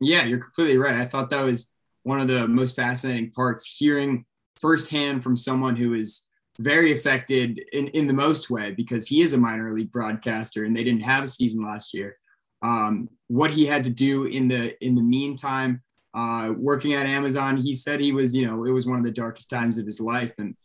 [0.00, 0.94] Yeah you're completely right.
[0.94, 1.70] I thought that was
[2.02, 4.24] one of the most fascinating parts hearing
[4.56, 6.26] firsthand from someone who is
[6.58, 10.76] very affected in, in the most way because he is a minor league broadcaster and
[10.76, 12.16] they didn't have a season last year.
[12.62, 15.82] Um, what he had to do in the in the meantime,
[16.14, 19.10] uh, working at Amazon, he said he was, you know, it was one of the
[19.10, 20.56] darkest times of his life, and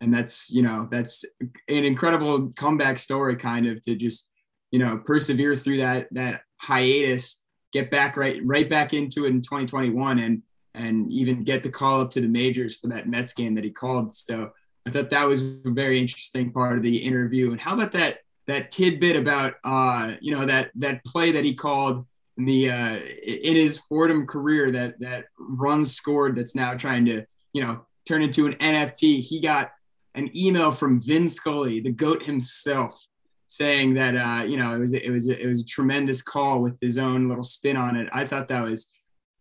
[0.00, 4.30] and that's you know that's an incredible comeback story, kind of to just
[4.70, 7.42] you know persevere through that that hiatus,
[7.72, 10.42] get back right right back into it in 2021, and
[10.74, 13.70] and even get the call up to the majors for that Mets game that he
[13.70, 14.14] called.
[14.14, 14.52] So
[14.86, 17.50] I thought that was a very interesting part of the interview.
[17.50, 21.54] And how about that that tidbit about uh, you know that that play that he
[21.54, 22.06] called
[22.38, 27.24] in the uh, in his Fordham career that that run scored that's now trying to
[27.52, 29.20] you know turn into an NFT.
[29.20, 29.70] He got
[30.14, 32.98] an email from Vin Scully, the goat himself,
[33.46, 36.78] saying that uh, you know it was it was it was a tremendous call with
[36.80, 38.08] his own little spin on it.
[38.12, 38.90] I thought that was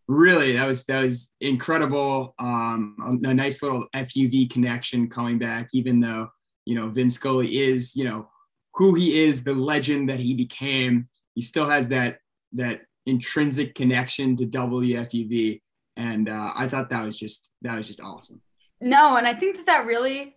[0.07, 2.33] really that was that was incredible.
[2.39, 6.29] Um a, nice little fuv connection coming back even though
[6.65, 8.29] you know vin scully is you know
[8.73, 12.19] who he is the legend that he became he still has that
[12.53, 15.61] that intrinsic connection to wfuv
[15.95, 18.41] and uh, i thought that was just that was just awesome.
[18.81, 20.35] No and i think that that really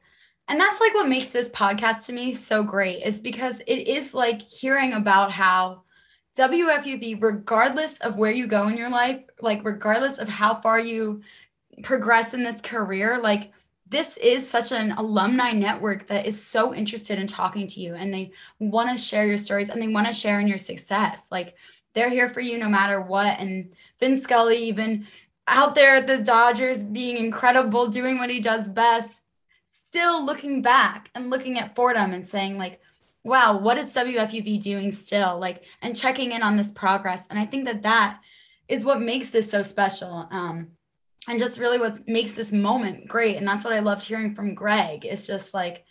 [0.49, 4.15] and that's like what makes this podcast to me so great is because it is
[4.15, 5.83] like hearing about how
[6.37, 11.23] WFUV, regardless of where you go in your life, like regardless of how far you
[11.83, 13.53] progress in this career, like
[13.89, 18.15] this is such an alumni network that is so interested in talking to you and
[18.15, 21.19] they want to share your stories and they want to share in your success.
[21.31, 21.57] Like
[21.95, 23.39] they're here for you no matter what.
[23.41, 25.09] And Vin Scully, even
[25.49, 29.23] out there at the Dodgers, being incredible, doing what he does best,
[29.87, 32.81] still looking back and looking at Fordham and saying, like,
[33.25, 35.39] wow, what is WFUV doing still?
[35.39, 37.27] Like, and checking in on this progress.
[37.31, 38.21] And I think that that
[38.69, 40.27] is what makes this so special.
[40.31, 40.69] Um,
[41.29, 43.37] and just really what makes this moment great.
[43.37, 45.05] And that's what I loved hearing from Greg.
[45.05, 45.85] It's just like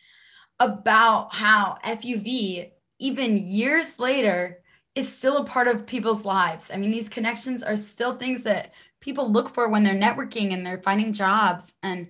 [0.59, 4.59] about how FUV, even years later,
[4.95, 6.71] is still a part of people's lives.
[6.73, 10.65] I mean, these connections are still things that people look for when they're networking and
[10.65, 11.73] they're finding jobs.
[11.83, 12.09] And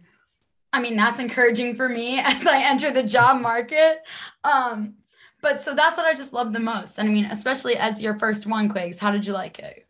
[0.72, 4.00] I mean, that's encouraging for me as I enter the job market.
[4.44, 4.96] Um,
[5.42, 6.98] but so that's what I just love the most.
[6.98, 9.86] And I mean, especially as your first one, Quigs, how did you like it?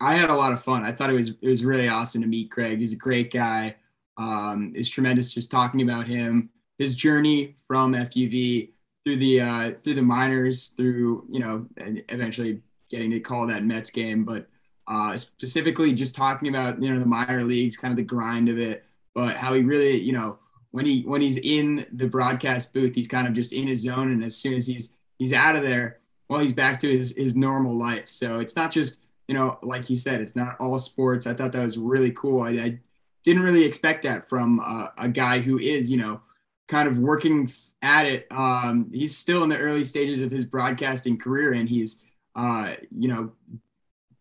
[0.00, 0.82] I had a lot of fun.
[0.84, 2.78] I thought it was it was really awesome to meet Craig.
[2.78, 3.76] He's a great guy.
[4.18, 8.70] Um, it's tremendous just talking about him, his journey from FUV
[9.04, 12.60] through the uh, through the minors, through you know, and eventually
[12.90, 14.24] getting to call that Mets game.
[14.24, 14.48] But
[14.88, 18.58] uh, specifically, just talking about you know the minor leagues, kind of the grind of
[18.58, 20.38] it, but how he really you know
[20.72, 24.10] when he when he's in the broadcast booth, he's kind of just in his zone,
[24.10, 27.36] and as soon as he's he's out of there, well, he's back to his his
[27.36, 28.08] normal life.
[28.08, 31.26] So it's not just you know, like you said, it's not all sports.
[31.26, 32.42] I thought that was really cool.
[32.42, 32.78] I, I
[33.24, 36.20] didn't really expect that from uh, a guy who is, you know,
[36.68, 37.50] kind of working
[37.82, 38.26] at it.
[38.30, 42.00] Um, he's still in the early stages of his broadcasting career, and he's,
[42.34, 43.32] uh, you know,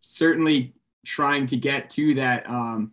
[0.02, 0.74] certainly
[1.06, 2.92] trying to get to that um,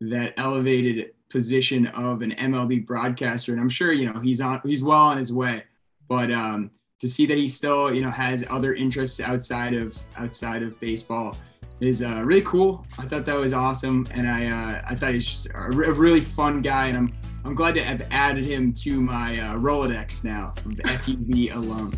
[0.00, 3.52] that elevated position of an MLB broadcaster.
[3.52, 5.64] And I'm sure, you know, he's on, he's well on his way.
[6.08, 6.70] But um,
[7.00, 11.36] to see that he still you know has other interests outside of outside of baseball
[11.80, 12.84] is uh, really cool.
[12.98, 16.60] I thought that was awesome, and I uh, I thought he's just a, really fun
[16.60, 17.12] guy, and I'm
[17.44, 21.92] I'm glad to have added him to my uh, Rolodex now of the FUV alone.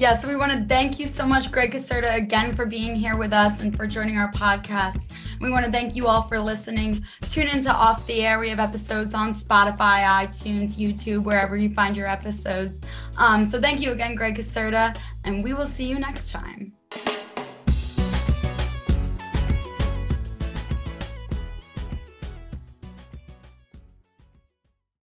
[0.00, 3.16] Yeah, so we want to thank you so much, Greg Caserta, again for being here
[3.16, 5.08] with us and for joining our podcast.
[5.40, 7.04] We want to thank you all for listening.
[7.28, 8.40] Tune into Off the Air.
[8.40, 12.80] We have episodes on Spotify, iTunes, YouTube, wherever you find your episodes.
[13.18, 16.72] Um, so thank you again, Greg Caserta, and we will see you next time.